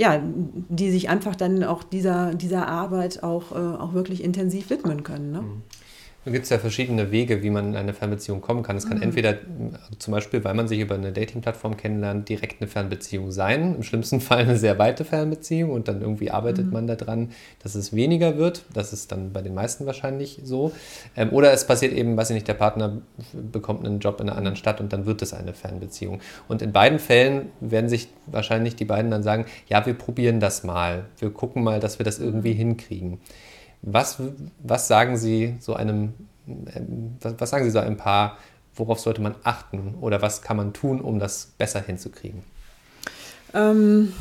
ja, 0.00 0.18
die 0.24 0.90
sich 0.90 1.10
einfach 1.10 1.36
dann 1.36 1.62
auch 1.62 1.82
dieser, 1.82 2.34
dieser 2.34 2.68
Arbeit 2.68 3.22
auch, 3.22 3.52
äh, 3.52 3.76
auch 3.76 3.92
wirklich 3.92 4.24
intensiv 4.24 4.70
widmen 4.70 5.02
können. 5.02 5.30
Ne? 5.30 5.44
Da 6.24 6.30
gibt 6.30 6.44
es 6.44 6.50
ja 6.50 6.58
verschiedene 6.58 7.10
Wege, 7.10 7.42
wie 7.42 7.48
man 7.48 7.70
in 7.70 7.76
eine 7.76 7.94
Fernbeziehung 7.94 8.42
kommen 8.42 8.62
kann. 8.62 8.76
Es 8.76 8.86
kann 8.86 8.98
mhm. 8.98 9.04
entweder 9.04 9.38
zum 9.98 10.12
Beispiel, 10.12 10.44
weil 10.44 10.52
man 10.52 10.68
sich 10.68 10.78
über 10.78 10.94
eine 10.94 11.12
Dating-Plattform 11.12 11.78
kennenlernt, 11.78 12.28
direkt 12.28 12.60
eine 12.60 12.68
Fernbeziehung 12.68 13.32
sein. 13.32 13.76
Im 13.76 13.82
schlimmsten 13.82 14.20
Fall 14.20 14.40
eine 14.40 14.58
sehr 14.58 14.78
weite 14.78 15.06
Fernbeziehung 15.06 15.70
und 15.70 15.88
dann 15.88 16.02
irgendwie 16.02 16.30
arbeitet 16.30 16.66
mhm. 16.66 16.72
man 16.72 16.86
daran, 16.86 17.30
dass 17.62 17.74
es 17.74 17.94
weniger 17.94 18.36
wird. 18.36 18.64
Das 18.74 18.92
ist 18.92 19.12
dann 19.12 19.32
bei 19.32 19.40
den 19.40 19.54
meisten 19.54 19.86
wahrscheinlich 19.86 20.40
so. 20.44 20.72
Ähm, 21.16 21.30
oder 21.30 21.52
es 21.54 21.66
passiert 21.66 21.94
eben, 21.94 22.18
weiß 22.18 22.28
ich 22.30 22.34
nicht, 22.34 22.48
der 22.48 22.54
Partner 22.54 23.00
bekommt 23.32 23.86
einen 23.86 24.00
Job 24.00 24.20
in 24.20 24.28
einer 24.28 24.36
anderen 24.36 24.56
Stadt 24.56 24.80
und 24.82 24.92
dann 24.92 25.06
wird 25.06 25.22
es 25.22 25.32
eine 25.32 25.54
Fernbeziehung. 25.54 26.20
Und 26.48 26.60
in 26.60 26.72
beiden 26.72 26.98
Fällen 26.98 27.46
werden 27.60 27.88
sich 27.88 28.08
wahrscheinlich 28.26 28.76
die 28.76 28.84
beiden 28.84 29.10
dann 29.10 29.22
sagen, 29.22 29.46
ja, 29.68 29.86
wir 29.86 29.94
probieren 29.94 30.38
das 30.38 30.64
mal. 30.64 31.06
Wir 31.18 31.30
gucken 31.30 31.64
mal, 31.64 31.80
dass 31.80 31.98
wir 31.98 32.04
das 32.04 32.18
irgendwie 32.18 32.52
mhm. 32.52 32.58
hinkriegen. 32.58 33.20
Was, 33.82 34.18
was 34.62 34.88
sagen 34.88 35.16
Sie 35.16 35.56
so 35.60 35.74
einem 35.74 36.14
ähm, 36.46 37.16
was, 37.20 37.50
sagen 37.50 37.64
Sie 37.64 37.70
so 37.70 37.78
ein 37.78 37.96
paar, 37.96 38.38
worauf 38.74 39.00
sollte 39.00 39.20
man 39.20 39.34
achten 39.44 39.94
oder 40.00 40.22
was 40.22 40.42
kann 40.42 40.56
man 40.56 40.72
tun, 40.72 41.00
um 41.00 41.18
das 41.18 41.52
besser 41.58 41.80
hinzukriegen? 41.80 42.42
Ähm, 43.52 44.12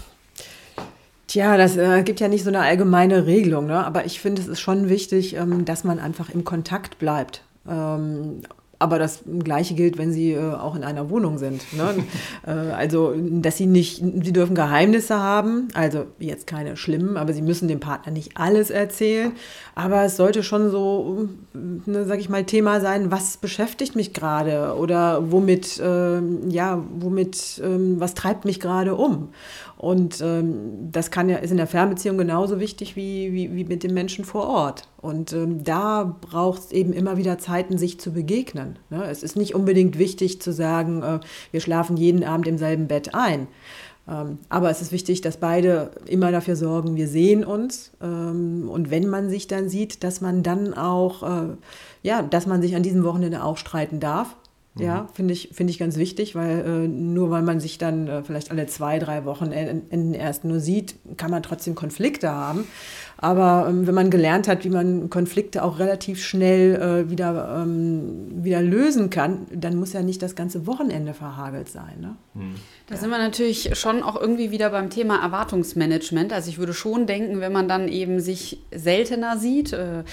tja, 1.28 1.58
das 1.58 1.78
äh, 1.78 2.04
gibt 2.04 2.20
ja 2.20 2.28
nicht 2.28 2.44
so 2.44 2.50
eine 2.50 2.62
allgemeine 2.62 3.26
Regelung, 3.26 3.68
ne? 3.68 3.86
aber 3.86 4.06
ich 4.06 4.20
finde, 4.20 4.42
es 4.42 4.48
ist 4.48 4.60
schon 4.60 4.90
wichtig, 4.90 5.36
ähm, 5.36 5.66
dass 5.66 5.84
man 5.84 6.00
einfach 6.00 6.30
im 6.30 6.44
Kontakt 6.44 7.00
bleibt. 7.00 7.44
Ähm, 7.68 8.42
aber 8.80 8.98
das 8.98 9.24
Gleiche 9.44 9.74
gilt, 9.74 9.98
wenn 9.98 10.14
sie 10.14 10.32
äh, 10.32 10.54
auch 10.54 10.76
in 10.76 10.86
einer 10.86 11.10
Wohnung 11.10 11.38
sind. 11.38 11.62
Ne? 11.74 11.96
äh, 12.48 12.52
also, 12.72 13.14
dass 13.16 13.58
sie 13.58 13.66
nicht, 13.66 13.98
sie 13.98 14.34
dürfen 14.34 14.56
Geheimnisse 14.56 15.20
haben, 15.20 15.68
also 15.74 16.06
jetzt 16.18 16.48
keine 16.48 16.78
schlimmen, 16.78 17.18
aber 17.18 17.34
sie 17.34 17.42
müssen 17.42 17.68
dem 17.68 17.82
Partner 17.82 18.14
nicht 18.14 18.38
alles 18.38 18.70
erzählen. 18.70 19.34
Aber 19.76 20.04
es 20.04 20.16
sollte 20.16 20.44
schon 20.44 20.72
so, 20.72 21.28
ne, 21.54 22.06
sag 22.06 22.20
ich 22.20 22.30
mal, 22.30 22.46
Thema 22.46 22.80
sein, 22.80 23.12
was 23.12 23.38
beschäftigt 23.38 23.98
mich 23.98 24.14
gerade 24.14 24.76
oder 24.78 25.30
womit, 25.30 25.78
äh, 25.80 26.22
ja, 26.48 26.82
womit, 26.98 27.62
ähm, 27.64 28.00
was 28.00 28.14
treibt 28.14 28.46
mich 28.46 28.62
gerade 28.62 28.96
um? 28.96 29.30
Und 29.80 30.20
ähm, 30.22 30.92
das 30.92 31.10
kann 31.10 31.30
ja, 31.30 31.38
ist 31.38 31.52
in 31.52 31.58
der 31.58 31.68
Fernbeziehung 31.68 32.18
genauso 32.18 32.60
wichtig 32.60 32.98
wie, 32.98 33.32
wie, 33.32 33.56
wie 33.56 33.64
mit 33.64 33.84
den 33.84 33.94
Menschen 33.94 34.26
vor 34.26 34.48
Ort. 34.48 34.90
Und 35.02 35.32
ähm, 35.32 35.64
da 35.64 36.18
braucht 36.20 36.60
es 36.60 36.72
eben 36.72 36.92
immer 36.92 37.18
wieder 37.18 37.38
Zeiten, 37.38 37.78
sich 37.78 38.00
zu 38.00 38.12
begegnen. 38.12 38.80
Ne? 38.90 39.06
Es 39.06 39.24
ist 39.24 39.38
nicht 39.38 39.56
unbedingt 39.56 39.98
wichtig 39.98 40.42
zu 40.42 40.52
sagen, 40.52 41.02
äh, 41.02 41.20
wir 41.52 41.62
schlafen 41.62 41.96
jeden 41.96 42.24
Abend 42.24 42.48
im 42.48 42.58
selben 42.58 42.88
Bett 42.88 43.16
ein. 43.16 43.48
Ähm, 44.10 44.40
aber 44.50 44.70
es 44.70 44.82
ist 44.82 44.92
wichtig, 44.92 45.22
dass 45.22 45.38
beide 45.38 45.92
immer 46.06 46.32
dafür 46.32 46.58
sorgen, 46.58 46.98
wir 46.98 47.08
sehen 47.08 47.46
uns. 47.46 47.92
Ähm, 48.02 48.70
und 48.70 48.92
wenn 48.92 49.08
man 49.08 49.30
sich 49.30 49.48
dann 49.48 49.70
sieht, 49.70 50.04
dass 50.04 50.20
man 50.20 50.44
dann 50.44 50.74
auch, 50.74 51.24
äh, 51.24 51.56
ja, 52.04 52.22
dass 52.22 52.46
man 52.46 52.62
sich 52.62 52.76
an 52.76 52.84
diesem 52.84 53.04
Wochenende 53.04 53.44
auch 53.44 53.58
streiten 53.58 54.02
darf 54.02 54.36
ja, 54.80 55.02
mhm. 55.02 55.08
finde 55.14 55.34
ich, 55.34 55.50
find 55.52 55.70
ich 55.70 55.78
ganz 55.78 55.98
wichtig, 55.98 56.36
weil 56.36 56.60
äh, 56.66 56.88
nur 56.88 57.30
weil 57.32 57.42
man 57.42 57.60
sich 57.60 57.78
dann 57.78 58.08
äh, 58.08 58.24
vielleicht 58.24 58.52
alle 58.52 58.66
zwei, 58.68 59.00
drei 59.00 59.26
Wochenenden 59.26 60.14
erst 60.14 60.46
nur 60.46 60.60
sieht, 60.60 60.96
kann 61.18 61.32
man 61.32 61.44
trotzdem 61.44 61.76
Konflikte 61.76 62.30
haben. 62.30 62.68
Aber 63.22 63.68
ähm, 63.70 63.86
wenn 63.86 63.96
man 63.96 64.10
gelernt 64.10 64.48
hat, 64.48 64.64
wie 64.64 64.70
man 64.70 65.10
Konflikte 65.10 65.64
auch 65.64 65.78
relativ 65.78 66.24
schnell 66.24 66.76
äh, 66.76 67.10
wieder, 67.10 67.62
ähm, 67.62 68.44
wieder 68.44 68.62
lösen 68.62 69.10
kann, 69.10 69.46
dann 69.54 69.76
muss 69.76 69.92
ja 69.92 70.02
nicht 70.02 70.22
das 70.22 70.36
ganze 70.36 70.66
Wochenende 70.66 71.14
verhagelt 71.14 71.68
sein. 71.68 72.00
Ne? 72.00 72.16
Mhm. 72.34 72.56
Da 72.88 72.96
sind 72.96 73.10
wir 73.10 73.18
natürlich 73.18 73.78
schon 73.78 74.04
auch 74.04 74.20
irgendwie 74.20 74.52
wieder 74.52 74.70
beim 74.70 74.90
Thema 74.90 75.22
Erwartungsmanagement. 75.22 76.32
Also 76.32 76.50
ich 76.50 76.60
würde 76.60 76.74
schon 76.74 77.08
denken, 77.08 77.42
wenn 77.42 77.52
man 77.52 77.68
dann 77.68 77.90
eben 77.90 78.22
sich 78.22 78.62
seltener 78.74 79.38
sieht, 79.38 79.74
äh, 79.74 80.04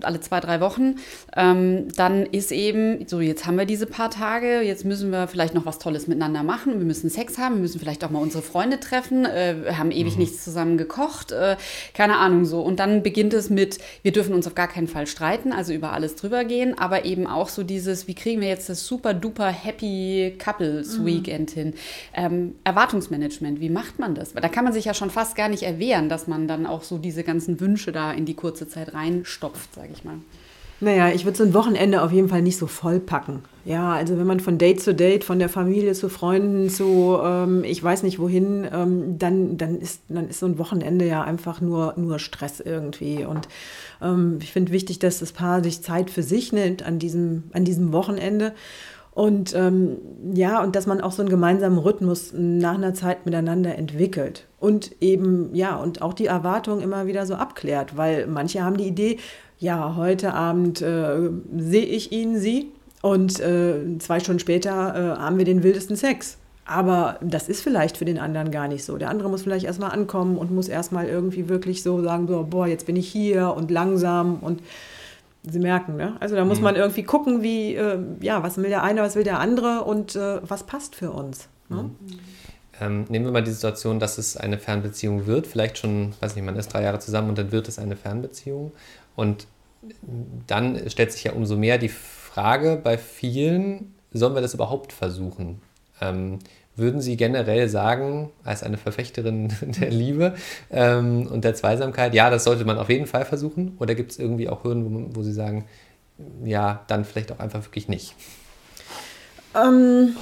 alle 0.00 0.20
zwei, 0.20 0.40
drei 0.40 0.60
Wochen, 0.60 0.96
ähm, 1.36 1.86
dann 1.94 2.26
ist 2.26 2.50
eben, 2.50 3.06
so 3.06 3.20
jetzt 3.20 3.46
haben 3.46 3.58
wir 3.58 3.64
diese 3.64 3.86
paar 3.86 4.10
Tage, 4.10 4.60
jetzt 4.60 4.84
müssen 4.84 5.12
wir 5.12 5.28
vielleicht 5.28 5.54
noch 5.54 5.66
was 5.66 5.78
Tolles 5.78 6.08
miteinander 6.08 6.42
machen, 6.42 6.78
wir 6.78 6.86
müssen 6.86 7.10
Sex 7.10 7.38
haben, 7.38 7.54
wir 7.54 7.62
müssen 7.62 7.78
vielleicht 7.78 8.02
auch 8.04 8.10
mal 8.10 8.20
unsere 8.20 8.42
Freunde 8.42 8.80
treffen, 8.80 9.24
äh, 9.24 9.54
wir 9.62 9.78
haben 9.78 9.92
ewig 9.92 10.14
mhm. 10.14 10.20
nichts 10.20 10.42
zusammen 10.42 10.76
gekocht, 10.76 11.30
äh, 11.30 11.56
keine 11.94 12.18
Ahnung 12.18 12.39
so. 12.44 12.60
Und 12.60 12.80
dann 12.80 13.02
beginnt 13.02 13.34
es 13.34 13.50
mit, 13.50 13.78
wir 14.02 14.12
dürfen 14.12 14.34
uns 14.34 14.46
auf 14.46 14.54
gar 14.54 14.68
keinen 14.68 14.88
Fall 14.88 15.06
streiten, 15.06 15.52
also 15.52 15.72
über 15.72 15.92
alles 15.92 16.16
drüber 16.16 16.44
gehen, 16.44 16.78
aber 16.78 17.04
eben 17.04 17.26
auch 17.26 17.48
so 17.48 17.62
dieses, 17.62 18.06
wie 18.08 18.14
kriegen 18.14 18.40
wir 18.40 18.48
jetzt 18.48 18.68
das 18.68 18.86
super 18.86 19.14
duper 19.14 19.48
happy 19.48 20.36
Couples 20.38 20.98
mhm. 20.98 21.06
Weekend 21.06 21.50
hin? 21.50 21.74
ähm, 22.14 22.54
Erwartungsmanagement, 22.64 23.60
wie 23.60 23.70
macht 23.70 23.98
man 23.98 24.14
das? 24.14 24.34
Weil 24.34 24.42
da 24.42 24.48
kann 24.48 24.64
man 24.64 24.72
sich 24.72 24.84
ja 24.84 24.94
schon 24.94 25.10
fast 25.10 25.36
gar 25.36 25.48
nicht 25.48 25.62
erwehren, 25.62 26.08
dass 26.08 26.26
man 26.26 26.48
dann 26.48 26.66
auch 26.66 26.82
so 26.82 26.98
diese 26.98 27.24
ganzen 27.24 27.60
Wünsche 27.60 27.92
da 27.92 28.12
in 28.12 28.26
die 28.26 28.34
kurze 28.34 28.68
Zeit 28.68 28.94
reinstopft, 28.94 29.74
sage 29.74 29.90
ich 29.92 30.04
mal. 30.04 30.16
Naja, 30.82 31.10
ich 31.10 31.26
würde 31.26 31.36
so 31.36 31.44
ein 31.44 31.52
Wochenende 31.52 32.00
auf 32.00 32.10
jeden 32.10 32.30
Fall 32.30 32.40
nicht 32.40 32.56
so 32.56 32.66
vollpacken. 32.66 33.42
Ja, 33.66 33.92
also 33.92 34.16
wenn 34.16 34.26
man 34.26 34.40
von 34.40 34.56
Date 34.56 34.80
zu 34.80 34.94
Date, 34.94 35.24
von 35.24 35.38
der 35.38 35.50
Familie 35.50 35.92
zu 35.92 36.08
Freunden 36.08 36.70
zu, 36.70 37.18
ähm, 37.22 37.62
ich 37.64 37.82
weiß 37.84 38.02
nicht 38.02 38.18
wohin, 38.18 38.66
ähm, 38.72 39.18
dann, 39.18 39.58
dann, 39.58 39.78
ist, 39.78 40.00
dann 40.08 40.30
ist 40.30 40.40
so 40.40 40.46
ein 40.46 40.58
Wochenende 40.58 41.06
ja 41.06 41.22
einfach 41.22 41.60
nur, 41.60 41.92
nur 41.98 42.18
Stress 42.18 42.60
irgendwie. 42.60 43.26
Und 43.26 43.48
ähm, 44.00 44.38
ich 44.40 44.52
finde 44.52 44.72
wichtig, 44.72 44.98
dass 44.98 45.18
das 45.18 45.32
Paar 45.32 45.62
sich 45.62 45.82
Zeit 45.82 46.08
für 46.08 46.22
sich 46.22 46.52
nimmt 46.54 46.82
an 46.82 46.98
diesem, 46.98 47.44
an 47.52 47.66
diesem 47.66 47.92
Wochenende. 47.92 48.54
Und 49.12 49.54
ähm, 49.54 49.96
ja, 50.34 50.62
und 50.62 50.76
dass 50.76 50.86
man 50.86 51.00
auch 51.00 51.12
so 51.12 51.22
einen 51.22 51.30
gemeinsamen 51.30 51.78
Rhythmus 51.78 52.32
nach 52.34 52.74
einer 52.74 52.94
Zeit 52.94 53.26
miteinander 53.26 53.76
entwickelt. 53.76 54.46
Und 54.58 54.92
eben, 55.00 55.54
ja, 55.54 55.76
und 55.76 56.00
auch 56.00 56.14
die 56.14 56.26
Erwartungen 56.26 56.80
immer 56.80 57.06
wieder 57.06 57.26
so 57.26 57.34
abklärt, 57.34 57.96
weil 57.96 58.26
manche 58.26 58.62
haben 58.62 58.76
die 58.76 58.86
Idee, 58.86 59.18
ja, 59.58 59.96
heute 59.96 60.32
Abend 60.32 60.80
äh, 60.80 61.30
sehe 61.56 61.84
ich 61.84 62.12
ihn, 62.12 62.38
sie, 62.38 62.72
und 63.02 63.40
äh, 63.40 63.98
zwei 63.98 64.20
Stunden 64.20 64.40
später 64.40 65.16
äh, 65.16 65.18
haben 65.18 65.38
wir 65.38 65.44
den 65.44 65.62
wildesten 65.62 65.96
Sex. 65.96 66.36
Aber 66.66 67.18
das 67.20 67.48
ist 67.48 67.62
vielleicht 67.62 67.96
für 67.96 68.04
den 68.04 68.18
anderen 68.18 68.50
gar 68.50 68.68
nicht 68.68 68.84
so. 68.84 68.96
Der 68.96 69.10
andere 69.10 69.28
muss 69.28 69.42
vielleicht 69.42 69.64
erstmal 69.64 69.90
ankommen 69.90 70.36
und 70.36 70.52
muss 70.52 70.68
erstmal 70.68 71.08
irgendwie 71.08 71.48
wirklich 71.48 71.82
so 71.82 72.02
sagen, 72.02 72.28
so, 72.28 72.46
boah, 72.48 72.66
jetzt 72.66 72.86
bin 72.86 72.96
ich 72.96 73.08
hier 73.08 73.54
und 73.56 73.70
langsam 73.70 74.38
und 74.40 74.60
Sie 75.42 75.58
merken, 75.58 75.96
ne? 75.96 76.16
Also 76.20 76.36
da 76.36 76.44
muss 76.44 76.58
mhm. 76.58 76.64
man 76.64 76.76
irgendwie 76.76 77.02
gucken, 77.02 77.42
wie, 77.42 77.74
äh, 77.74 77.98
ja, 78.20 78.42
was 78.42 78.58
will 78.58 78.68
der 78.68 78.82
eine, 78.82 79.00
was 79.00 79.16
will 79.16 79.24
der 79.24 79.38
andere 79.40 79.84
und 79.84 80.14
äh, 80.14 80.40
was 80.42 80.64
passt 80.64 80.94
für 80.94 81.12
uns. 81.12 81.48
Ne? 81.68 81.84
Mhm. 81.84 81.90
Ähm, 82.80 83.04
nehmen 83.08 83.26
wir 83.26 83.32
mal 83.32 83.42
die 83.42 83.50
Situation, 83.50 84.00
dass 84.00 84.18
es 84.18 84.36
eine 84.36 84.58
Fernbeziehung 84.58 85.26
wird, 85.26 85.46
vielleicht 85.46 85.78
schon, 85.78 86.14
weiß 86.20 86.34
nicht, 86.34 86.44
man 86.44 86.56
ist 86.56 86.72
drei 86.72 86.82
Jahre 86.82 86.98
zusammen 86.98 87.30
und 87.30 87.38
dann 87.38 87.52
wird 87.52 87.68
es 87.68 87.78
eine 87.78 87.96
Fernbeziehung. 87.96 88.72
Und 89.16 89.46
dann 90.46 90.88
stellt 90.90 91.12
sich 91.12 91.24
ja 91.24 91.32
umso 91.32 91.56
mehr 91.56 91.78
die 91.78 91.88
Frage 91.88 92.80
bei 92.82 92.98
vielen, 92.98 93.94
sollen 94.12 94.34
wir 94.34 94.42
das 94.42 94.54
überhaupt 94.54 94.92
versuchen? 94.92 95.60
Ähm, 96.00 96.38
würden 96.80 97.00
Sie 97.00 97.16
generell 97.16 97.68
sagen, 97.68 98.30
als 98.44 98.62
eine 98.62 98.76
Verfechterin 98.76 99.52
der 99.60 99.90
Liebe 99.90 100.34
ähm, 100.70 101.26
und 101.26 101.44
der 101.44 101.54
Zweisamkeit, 101.54 102.14
ja, 102.14 102.30
das 102.30 102.44
sollte 102.44 102.64
man 102.64 102.78
auf 102.78 102.88
jeden 102.88 103.06
Fall 103.06 103.24
versuchen? 103.24 103.76
Oder 103.78 103.94
gibt 103.94 104.12
es 104.12 104.18
irgendwie 104.18 104.48
auch 104.48 104.64
Hürden, 104.64 105.12
wo, 105.14 105.18
wo, 105.18 105.22
Sie 105.22 105.32
sagen, 105.32 105.66
ja, 106.44 106.84
dann 106.88 107.04
vielleicht 107.04 107.32
auch 107.32 107.38
einfach 107.38 107.64
wirklich 107.64 107.88
nicht? 107.88 108.14
Ähm, 109.54 110.16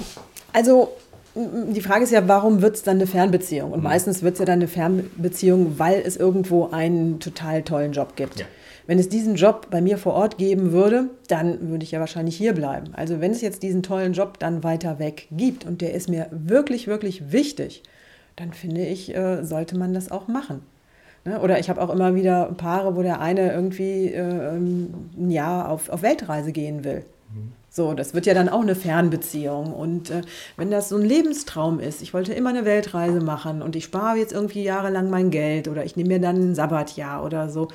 also 0.53 0.93
die 1.35 1.81
Frage 1.81 2.03
ist 2.03 2.11
ja, 2.11 2.27
warum 2.27 2.61
wird 2.61 2.75
es 2.75 2.83
dann 2.83 2.97
eine 2.97 3.07
Fernbeziehung? 3.07 3.71
Und 3.71 3.79
mhm. 3.79 3.85
meistens 3.85 4.23
wird 4.23 4.33
es 4.33 4.39
ja 4.39 4.45
dann 4.45 4.59
eine 4.59 4.67
Fernbeziehung, 4.67 5.77
weil 5.77 6.01
es 6.01 6.17
irgendwo 6.17 6.69
einen 6.71 7.19
total 7.19 7.63
tollen 7.63 7.93
Job 7.93 8.15
gibt. 8.15 8.39
Ja. 8.39 8.45
Wenn 8.89 8.97
es 8.97 9.07
diesen 9.07 9.35
Job 9.35 9.67
bei 9.69 9.81
mir 9.81 9.99
vor 9.99 10.15
Ort 10.15 10.39
geben 10.39 10.71
würde, 10.71 11.11
dann 11.27 11.69
würde 11.69 11.83
ich 11.83 11.91
ja 11.91 11.99
wahrscheinlich 11.99 12.35
hier 12.35 12.53
bleiben. 12.53 12.87
Also 12.93 13.21
wenn 13.21 13.29
es 13.29 13.41
jetzt 13.41 13.61
diesen 13.61 13.83
tollen 13.83 14.13
Job 14.13 14.39
dann 14.39 14.63
weiter 14.63 14.97
weg 14.97 15.27
gibt 15.29 15.63
und 15.63 15.81
der 15.81 15.93
ist 15.93 16.09
mir 16.09 16.25
wirklich, 16.31 16.87
wirklich 16.87 17.31
wichtig, 17.31 17.83
dann 18.35 18.51
finde 18.51 18.83
ich, 18.83 19.15
äh, 19.15 19.43
sollte 19.43 19.77
man 19.77 19.93
das 19.93 20.09
auch 20.09 20.27
machen. 20.27 20.63
Ne? 21.23 21.39
Oder 21.39 21.59
ich 21.59 21.69
habe 21.69 21.79
auch 21.79 21.91
immer 21.91 22.15
wieder 22.15 22.45
Paare, 22.57 22.95
wo 22.95 23.03
der 23.03 23.21
eine 23.21 23.53
irgendwie 23.53 24.07
äh, 24.07 24.57
ein 24.57 25.29
Jahr 25.29 25.69
auf, 25.69 25.89
auf 25.89 26.01
Weltreise 26.01 26.51
gehen 26.51 26.83
will. 26.83 27.03
Mhm. 27.31 27.51
So, 27.69 27.93
das 27.93 28.15
wird 28.15 28.25
ja 28.25 28.33
dann 28.33 28.49
auch 28.49 28.63
eine 28.63 28.73
Fernbeziehung. 28.73 29.71
Und 29.71 30.09
äh, 30.09 30.23
wenn 30.57 30.71
das 30.71 30.89
so 30.89 30.95
ein 30.95 31.05
Lebenstraum 31.05 31.79
ist, 31.79 32.01
ich 32.01 32.15
wollte 32.15 32.33
immer 32.33 32.49
eine 32.49 32.65
Weltreise 32.65 33.21
machen 33.21 33.61
und 33.61 33.75
ich 33.75 33.83
spare 33.83 34.17
jetzt 34.17 34.33
irgendwie 34.33 34.63
jahrelang 34.63 35.11
mein 35.11 35.29
Geld 35.29 35.67
oder 35.67 35.85
ich 35.85 35.95
nehme 35.95 36.09
mir 36.09 36.19
dann 36.19 36.37
ein 36.37 36.55
Sabbatjahr 36.55 37.23
oder 37.23 37.49
so, 37.49 37.67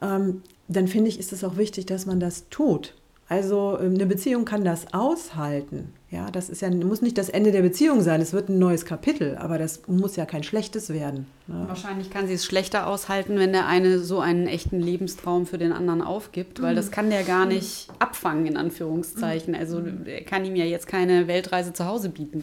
ähm, 0.00 0.42
dann 0.70 0.88
finde 0.88 1.08
ich, 1.08 1.18
ist 1.18 1.32
es 1.32 1.44
auch 1.44 1.56
wichtig, 1.56 1.86
dass 1.86 2.06
man 2.06 2.20
das 2.20 2.48
tut. 2.48 2.94
Also 3.28 3.78
ähm, 3.80 3.94
eine 3.94 4.06
Beziehung 4.06 4.44
kann 4.44 4.64
das 4.64 4.92
aushalten. 4.92 5.92
Ja, 6.10 6.32
das 6.32 6.50
ist 6.50 6.62
ja, 6.62 6.70
muss 6.70 7.00
nicht 7.00 7.16
das 7.16 7.28
Ende 7.28 7.52
der 7.52 7.62
Beziehung 7.62 8.00
sein. 8.00 8.20
Es 8.20 8.32
wird 8.32 8.48
ein 8.48 8.58
neues 8.58 8.84
Kapitel, 8.84 9.36
aber 9.36 9.56
das 9.56 9.82
muss 9.86 10.16
ja 10.16 10.26
kein 10.26 10.42
schlechtes 10.42 10.90
werden. 10.90 11.26
Ne? 11.46 11.64
Wahrscheinlich 11.68 12.10
kann 12.10 12.26
sie 12.26 12.34
es 12.34 12.44
schlechter 12.44 12.88
aushalten, 12.88 13.38
wenn 13.38 13.52
der 13.52 13.68
eine 13.68 14.00
so 14.00 14.18
einen 14.18 14.48
echten 14.48 14.80
Lebenstraum 14.80 15.46
für 15.46 15.58
den 15.58 15.70
anderen 15.70 16.02
aufgibt, 16.02 16.60
weil 16.60 16.72
mhm. 16.72 16.76
das 16.76 16.90
kann 16.90 17.08
der 17.10 17.22
gar 17.22 17.46
nicht 17.46 17.88
abfangen, 18.00 18.46
in 18.46 18.56
Anführungszeichen. 18.56 19.54
Also 19.54 19.80
er 20.06 20.24
kann 20.24 20.44
ihm 20.44 20.56
ja 20.56 20.64
jetzt 20.64 20.88
keine 20.88 21.28
Weltreise 21.28 21.72
zu 21.72 21.86
Hause 21.86 22.08
bieten. 22.08 22.38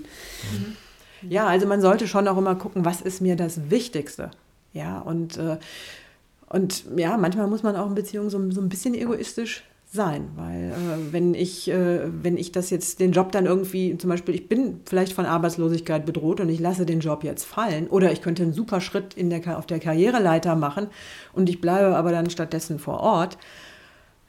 Mhm. 0.53 1.29
Ja, 1.29 1.47
also 1.47 1.67
man 1.67 1.81
sollte 1.81 2.07
schon 2.07 2.29
auch 2.29 2.37
immer 2.37 2.55
gucken, 2.55 2.85
was 2.85 3.01
ist 3.01 3.19
mir 3.19 3.35
das 3.35 3.69
Wichtigste. 3.69 4.31
Ja, 4.71 4.99
und 4.99 5.35
äh, 5.35 5.57
und 6.49 6.85
ja, 6.95 7.17
manchmal 7.17 7.47
muss 7.47 7.63
man 7.63 7.75
auch 7.75 7.87
in 7.87 7.95
Beziehungen 7.95 8.29
so, 8.29 8.51
so 8.51 8.61
ein 8.61 8.69
bisschen 8.69 8.93
egoistisch 8.93 9.63
sein, 9.91 10.29
weil 10.35 10.71
äh, 10.71 11.13
wenn 11.13 11.33
ich 11.33 11.69
äh, 11.69 12.01
wenn 12.23 12.35
ich 12.37 12.51
das 12.51 12.69
jetzt 12.69 12.99
den 12.99 13.13
Job 13.13 13.31
dann 13.31 13.45
irgendwie 13.45 13.97
zum 13.97 14.09
Beispiel 14.09 14.35
ich 14.35 14.49
bin 14.49 14.81
vielleicht 14.85 15.13
von 15.13 15.25
Arbeitslosigkeit 15.25 16.05
bedroht 16.05 16.41
und 16.41 16.49
ich 16.49 16.59
lasse 16.59 16.85
den 16.85 16.99
Job 16.99 17.23
jetzt 17.23 17.45
fallen 17.45 17.87
oder 17.87 18.11
ich 18.11 18.21
könnte 18.21 18.43
einen 18.43 18.53
super 18.53 18.81
Schritt 18.81 19.13
in 19.13 19.29
der 19.29 19.57
auf 19.57 19.65
der 19.65 19.79
Karriereleiter 19.79 20.55
machen 20.55 20.87
und 21.31 21.49
ich 21.49 21.61
bleibe 21.61 21.95
aber 21.95 22.11
dann 22.11 22.29
stattdessen 22.29 22.79
vor 22.79 22.99
Ort. 22.99 23.37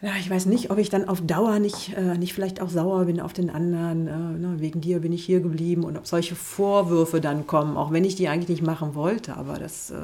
Ja, 0.00 0.12
ich 0.20 0.30
weiß 0.30 0.46
nicht, 0.46 0.70
ob 0.70 0.78
ich 0.78 0.90
dann 0.90 1.08
auf 1.08 1.20
Dauer 1.22 1.58
nicht, 1.58 1.96
äh, 1.96 2.16
nicht 2.16 2.32
vielleicht 2.32 2.60
auch 2.60 2.68
sauer 2.70 3.06
bin 3.06 3.20
auf 3.20 3.32
den 3.32 3.50
anderen. 3.50 4.06
Äh, 4.06 4.38
ne, 4.38 4.54
wegen 4.58 4.80
dir 4.80 5.00
bin 5.00 5.12
ich 5.12 5.25
hier 5.25 5.40
geblieben 5.40 5.82
und 5.82 5.96
ob 5.98 6.06
solche 6.06 6.37
Vorwürfe 6.37 7.20
dann 7.20 7.48
kommen, 7.48 7.76
auch 7.76 7.90
wenn 7.90 8.04
ich 8.04 8.14
die 8.14 8.28
eigentlich 8.28 8.48
nicht 8.48 8.62
machen 8.62 8.94
wollte. 8.94 9.37
Aber 9.37 9.58
das, 9.58 9.90
äh, 9.90 9.96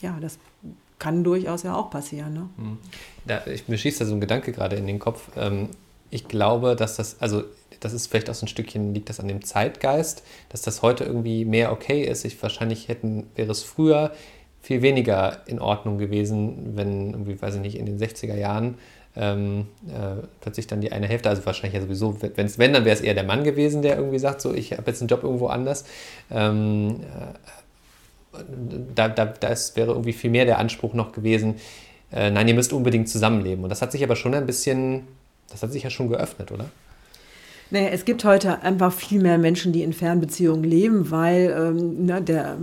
ja, 0.00 0.16
das 0.20 0.38
kann 1.02 1.24
durchaus 1.24 1.64
ja 1.64 1.74
auch 1.74 1.90
passieren. 1.90 2.32
Ne? 2.32 2.48
Mhm. 2.56 2.78
Da, 3.26 3.42
ich, 3.46 3.66
mir 3.66 3.76
schießt 3.76 4.00
da 4.00 4.04
so 4.04 4.14
ein 4.14 4.20
Gedanke 4.20 4.52
gerade 4.52 4.76
in 4.76 4.86
den 4.86 5.00
Kopf. 5.00 5.30
Ähm, 5.36 5.70
ich 6.10 6.28
glaube, 6.28 6.76
dass 6.76 6.94
das, 6.94 7.20
also 7.20 7.42
das 7.80 7.92
ist 7.92 8.06
vielleicht 8.06 8.30
auch 8.30 8.34
so 8.34 8.46
ein 8.46 8.48
Stückchen, 8.48 8.94
liegt 8.94 9.08
das 9.08 9.18
an 9.18 9.26
dem 9.26 9.42
Zeitgeist, 9.44 10.22
dass 10.50 10.62
das 10.62 10.80
heute 10.80 11.02
irgendwie 11.02 11.44
mehr 11.44 11.72
okay 11.72 12.04
ist. 12.04 12.24
Ich 12.24 12.40
wahrscheinlich 12.40 12.86
hätten, 12.86 13.26
wäre 13.34 13.50
es 13.50 13.64
früher 13.64 14.12
viel 14.60 14.80
weniger 14.82 15.40
in 15.46 15.58
Ordnung 15.58 15.98
gewesen, 15.98 16.76
wenn 16.76 17.10
irgendwie, 17.10 17.42
weiß 17.42 17.56
ich 17.56 17.60
nicht, 17.62 17.78
in 17.78 17.86
den 17.86 17.98
60er 17.98 18.36
Jahren 18.36 18.76
ähm, 19.16 19.66
äh, 19.88 20.24
plötzlich 20.40 20.68
dann 20.68 20.80
die 20.80 20.92
eine 20.92 21.08
Hälfte, 21.08 21.28
also 21.28 21.44
wahrscheinlich 21.44 21.74
ja 21.74 21.80
sowieso, 21.80 22.16
wenn's, 22.20 22.60
wenn, 22.60 22.72
dann 22.72 22.84
wäre 22.84 22.94
es 22.94 23.02
eher 23.02 23.14
der 23.14 23.24
Mann 23.24 23.42
gewesen, 23.42 23.82
der 23.82 23.96
irgendwie 23.96 24.20
sagt, 24.20 24.40
so, 24.40 24.54
ich 24.54 24.72
habe 24.72 24.84
jetzt 24.86 25.02
einen 25.02 25.08
Job 25.08 25.24
irgendwo 25.24 25.48
anders. 25.48 25.84
Ähm, 26.30 27.00
da, 28.94 29.08
da, 29.08 29.26
das 29.26 29.76
wäre 29.76 29.92
irgendwie 29.92 30.12
viel 30.12 30.30
mehr 30.30 30.44
der 30.44 30.58
Anspruch 30.58 30.94
noch 30.94 31.12
gewesen, 31.12 31.56
äh, 32.12 32.30
nein, 32.30 32.48
ihr 32.48 32.54
müsst 32.54 32.72
unbedingt 32.72 33.08
zusammenleben. 33.08 33.64
Und 33.64 33.70
das 33.70 33.82
hat 33.82 33.92
sich 33.92 34.02
aber 34.04 34.16
schon 34.16 34.34
ein 34.34 34.46
bisschen, 34.46 35.02
das 35.50 35.62
hat 35.62 35.72
sich 35.72 35.82
ja 35.82 35.90
schon 35.90 36.08
geöffnet, 36.08 36.52
oder? 36.52 36.66
Naja, 37.70 37.88
es 37.88 38.04
gibt 38.04 38.22
heute 38.26 38.60
einfach 38.60 38.92
viel 38.92 39.18
mehr 39.22 39.38
Menschen, 39.38 39.72
die 39.72 39.82
in 39.82 39.94
Fernbeziehungen 39.94 40.62
leben, 40.62 41.10
weil 41.10 41.54
ähm, 41.58 42.04
ne, 42.04 42.20
der, 42.20 42.58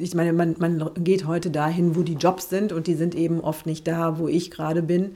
ich 0.00 0.16
meine, 0.16 0.32
man, 0.32 0.56
man 0.58 0.90
geht 0.98 1.28
heute 1.28 1.52
dahin, 1.52 1.94
wo 1.94 2.02
die 2.02 2.14
Jobs 2.14 2.50
sind 2.50 2.72
und 2.72 2.88
die 2.88 2.94
sind 2.94 3.14
eben 3.14 3.40
oft 3.40 3.66
nicht 3.66 3.86
da, 3.86 4.18
wo 4.18 4.26
ich 4.26 4.50
gerade 4.50 4.82
bin. 4.82 5.12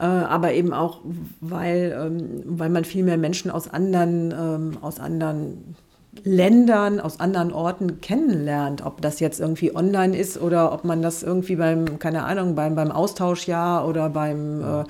Äh, 0.00 0.04
aber 0.04 0.54
eben 0.54 0.72
auch, 0.72 1.00
weil, 1.40 1.94
ähm, 1.94 2.42
weil 2.46 2.70
man 2.70 2.86
viel 2.86 3.04
mehr 3.04 3.18
Menschen 3.18 3.50
aus 3.50 3.68
anderen, 3.68 4.32
ähm, 4.32 4.78
aus 4.80 4.98
anderen 4.98 5.76
Ländern, 6.24 7.00
aus 7.00 7.20
anderen 7.20 7.52
Orten 7.52 8.00
kennenlernt. 8.00 8.84
Ob 8.84 9.00
das 9.00 9.20
jetzt 9.20 9.40
irgendwie 9.40 9.74
online 9.74 10.16
ist 10.16 10.40
oder 10.40 10.72
ob 10.72 10.84
man 10.84 11.00
das 11.02 11.22
irgendwie 11.22 11.56
beim, 11.56 11.98
keine 11.98 12.24
Ahnung, 12.24 12.54
beim, 12.54 12.74
beim 12.74 12.92
Austauschjahr 12.92 13.88
oder 13.88 14.10
beim 14.10 14.62
äh, 14.62 14.84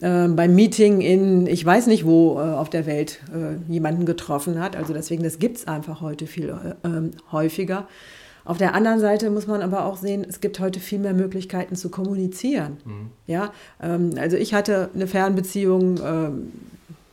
äh, 0.00 0.28
beim 0.28 0.54
Meeting 0.54 1.00
in, 1.00 1.46
ich 1.46 1.64
weiß 1.64 1.86
nicht 1.86 2.04
wo 2.04 2.38
äh, 2.38 2.42
auf 2.42 2.68
der 2.68 2.86
Welt 2.86 3.20
äh, 3.32 3.72
jemanden 3.72 4.04
getroffen 4.04 4.60
hat. 4.60 4.76
Also 4.76 4.92
deswegen, 4.92 5.22
das 5.22 5.38
gibt 5.38 5.58
es 5.58 5.66
einfach 5.66 6.00
heute 6.00 6.26
viel 6.26 6.50
äh, 6.50 6.86
ähm, 6.86 7.12
häufiger. 7.32 7.88
Auf 8.44 8.58
der 8.58 8.74
anderen 8.74 9.00
Seite 9.00 9.30
muss 9.30 9.46
man 9.46 9.62
aber 9.62 9.86
auch 9.86 9.96
sehen, 9.96 10.24
es 10.28 10.40
gibt 10.40 10.60
heute 10.60 10.80
viel 10.80 10.98
mehr 10.98 11.14
Möglichkeiten 11.14 11.76
zu 11.76 11.88
kommunizieren. 11.88 12.76
Mhm. 12.84 13.10
Ja, 13.26 13.52
ähm, 13.82 14.10
also 14.18 14.36
ich 14.36 14.54
hatte 14.54 14.90
eine 14.94 15.06
Fernbeziehung 15.06 15.98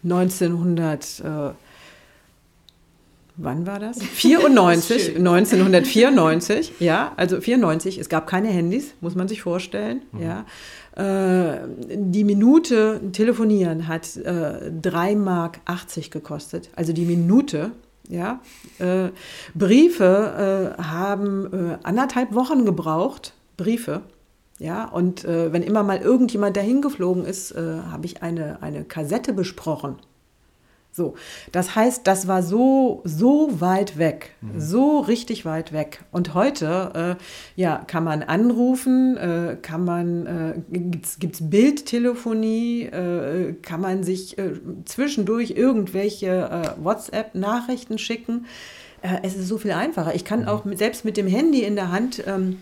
1900 0.03 1.23
ähm, 1.25 1.31
äh, 1.31 1.51
wann 3.35 3.65
war 3.65 3.79
das? 3.79 4.01
94, 4.13 5.17
1994, 5.17 6.73
ja, 6.79 7.13
also 7.17 7.41
94, 7.41 7.97
es 7.97 8.09
gab 8.09 8.27
keine 8.27 8.49
Handys, 8.49 8.93
muss 9.01 9.15
man 9.15 9.27
sich 9.27 9.41
vorstellen, 9.41 10.01
mhm. 10.11 10.21
ja. 10.21 10.45
Äh, 10.95 11.61
die 11.89 12.23
Minute 12.23 13.01
telefonieren 13.13 13.87
hat 13.87 14.15
äh, 14.17 14.71
3 14.71 15.15
Mark 15.15 15.59
80 15.65 16.11
gekostet, 16.11 16.69
also 16.75 16.93
die 16.93 17.05
Minute, 17.05 17.71
ja. 18.07 18.41
Äh, 18.79 19.09
Briefe 19.55 20.75
äh, 20.77 20.81
haben 20.81 21.45
äh, 21.51 21.77
anderthalb 21.83 22.35
Wochen 22.35 22.65
gebraucht, 22.65 23.33
Briefe, 23.57 24.01
ja, 24.59 24.85
und 24.85 25.25
äh, 25.25 25.51
wenn 25.51 25.63
immer 25.63 25.83
mal 25.83 25.99
irgendjemand 25.99 26.55
dahin 26.55 26.81
geflogen 26.81 27.25
ist, 27.25 27.55
habe 27.55 28.05
ich 28.05 28.21
eine, 28.21 28.61
eine 28.61 28.83
Kassette 28.83 29.33
besprochen. 29.33 29.97
So, 30.95 31.15
das 31.51 31.75
heißt, 31.75 32.05
das 32.05 32.27
war 32.27 32.43
so, 32.43 33.01
so 33.03 33.59
weit 33.59 33.97
weg, 33.97 34.35
mhm. 34.41 34.59
so 34.59 34.99
richtig 34.99 35.43
weit 35.43 35.73
weg. 35.73 36.03
Und 36.11 36.35
heute, 36.35 37.17
äh, 37.19 37.59
ja, 37.59 37.77
kann 37.87 38.03
man 38.03 38.21
anrufen, 38.21 39.17
äh, 39.17 39.57
kann 39.59 39.85
man, 39.85 40.27
äh, 40.27 40.53
gibt 40.69 41.33
es 41.33 41.49
Bildtelefonie, 41.49 42.83
äh, 42.83 43.53
kann 43.63 43.81
man 43.81 44.03
sich 44.03 44.37
äh, 44.37 44.51
zwischendurch 44.85 45.55
irgendwelche 45.57 46.27
äh, 46.27 46.83
WhatsApp-Nachrichten 46.83 47.97
schicken. 47.97 48.45
Äh, 49.01 49.17
es 49.23 49.35
ist 49.35 49.47
so 49.47 49.57
viel 49.57 49.71
einfacher. 49.71 50.13
Ich 50.13 50.25
kann 50.25 50.41
mhm. 50.41 50.47
auch 50.47 50.63
mit, 50.63 50.77
selbst 50.77 51.05
mit 51.05 51.17
dem 51.17 51.25
Handy 51.25 51.63
in 51.63 51.73
der 51.75 51.91
Hand, 51.91 52.23
ähm, 52.27 52.59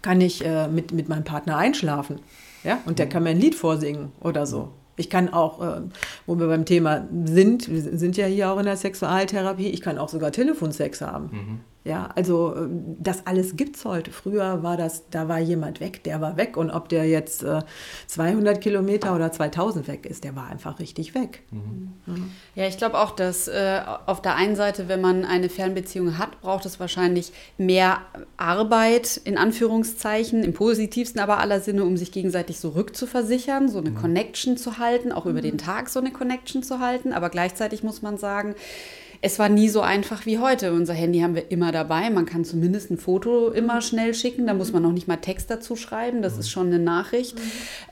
kann 0.00 0.22
ich 0.22 0.44
mit, 0.70 0.92
mit 0.92 1.08
meinem 1.08 1.24
Partner 1.24 1.56
einschlafen. 1.56 2.20
Ja, 2.62 2.78
und 2.86 3.00
der 3.00 3.06
mhm. 3.06 3.10
kann 3.10 3.22
mir 3.24 3.30
ein 3.30 3.40
Lied 3.40 3.56
vorsingen 3.56 4.12
oder 4.20 4.46
so. 4.46 4.70
Ich 4.98 5.08
kann 5.08 5.32
auch, 5.32 5.62
äh, 5.62 5.80
wo 6.26 6.38
wir 6.38 6.48
beim 6.48 6.64
Thema 6.64 7.06
sind, 7.24 7.70
wir 7.70 7.98
sind 7.98 8.16
ja 8.16 8.26
hier 8.26 8.50
auch 8.50 8.58
in 8.58 8.66
der 8.66 8.76
Sexualtherapie, 8.76 9.68
ich 9.68 9.80
kann 9.80 9.96
auch 9.96 10.08
sogar 10.08 10.32
Telefonsex 10.32 11.00
haben. 11.00 11.30
Mhm. 11.32 11.60
Ja, 11.88 12.10
also 12.14 12.54
äh, 12.54 12.68
das 12.98 13.26
alles 13.26 13.56
gibt 13.56 13.76
es 13.76 13.86
heute. 13.86 14.10
Früher 14.10 14.62
war 14.62 14.76
das, 14.76 15.08
da 15.08 15.26
war 15.26 15.38
jemand 15.38 15.80
weg, 15.80 16.04
der 16.04 16.20
war 16.20 16.36
weg. 16.36 16.58
Und 16.58 16.70
ob 16.70 16.90
der 16.90 17.06
jetzt 17.06 17.42
äh, 17.42 17.62
200 18.08 18.60
Kilometer 18.60 19.14
oder 19.14 19.32
2000 19.32 19.88
weg 19.88 20.04
ist, 20.04 20.22
der 20.22 20.36
war 20.36 20.48
einfach 20.48 20.80
richtig 20.80 21.14
weg. 21.14 21.44
Mhm. 21.50 21.94
Mhm. 22.04 22.30
Ja, 22.54 22.66
ich 22.66 22.76
glaube 22.76 22.98
auch, 22.98 23.12
dass 23.12 23.48
äh, 23.48 23.80
auf 24.04 24.20
der 24.20 24.36
einen 24.36 24.54
Seite, 24.54 24.88
wenn 24.88 25.00
man 25.00 25.24
eine 25.24 25.48
Fernbeziehung 25.48 26.18
hat, 26.18 26.42
braucht 26.42 26.66
es 26.66 26.78
wahrscheinlich 26.78 27.32
mehr 27.56 28.00
Arbeit, 28.36 29.18
in 29.24 29.38
Anführungszeichen, 29.38 30.42
im 30.44 30.52
positivsten 30.52 31.22
aber 31.22 31.38
aller 31.38 31.60
Sinne, 31.60 31.84
um 31.84 31.96
sich 31.96 32.12
gegenseitig 32.12 32.60
so 32.60 32.70
rückzuversichern, 32.70 33.70
so 33.70 33.78
eine 33.78 33.90
mhm. 33.90 33.94
Connection 33.94 34.58
zu 34.58 34.76
halten, 34.76 35.10
auch 35.10 35.24
über 35.24 35.40
den 35.40 35.54
mhm. 35.54 35.58
Tag 35.58 35.88
so 35.88 36.00
eine 36.00 36.12
Connection 36.12 36.62
zu 36.62 36.80
halten. 36.80 37.14
Aber 37.14 37.30
gleichzeitig 37.30 37.82
muss 37.82 38.02
man 38.02 38.18
sagen, 38.18 38.54
es 39.20 39.38
war 39.38 39.48
nie 39.48 39.68
so 39.68 39.80
einfach 39.80 40.26
wie 40.26 40.38
heute. 40.38 40.72
Unser 40.72 40.94
Handy 40.94 41.20
haben 41.20 41.34
wir 41.34 41.50
immer 41.50 41.72
dabei. 41.72 42.08
Man 42.10 42.24
kann 42.24 42.44
zumindest 42.44 42.90
ein 42.90 42.98
Foto 42.98 43.48
immer 43.48 43.80
schnell 43.80 44.14
schicken. 44.14 44.46
Da 44.46 44.54
muss 44.54 44.72
man 44.72 44.82
noch 44.82 44.92
nicht 44.92 45.08
mal 45.08 45.16
Text 45.16 45.50
dazu 45.50 45.74
schreiben. 45.74 46.22
Das 46.22 46.38
ist 46.38 46.50
schon 46.50 46.68
eine 46.68 46.78
Nachricht. 46.78 47.34
Mhm. 47.34 47.42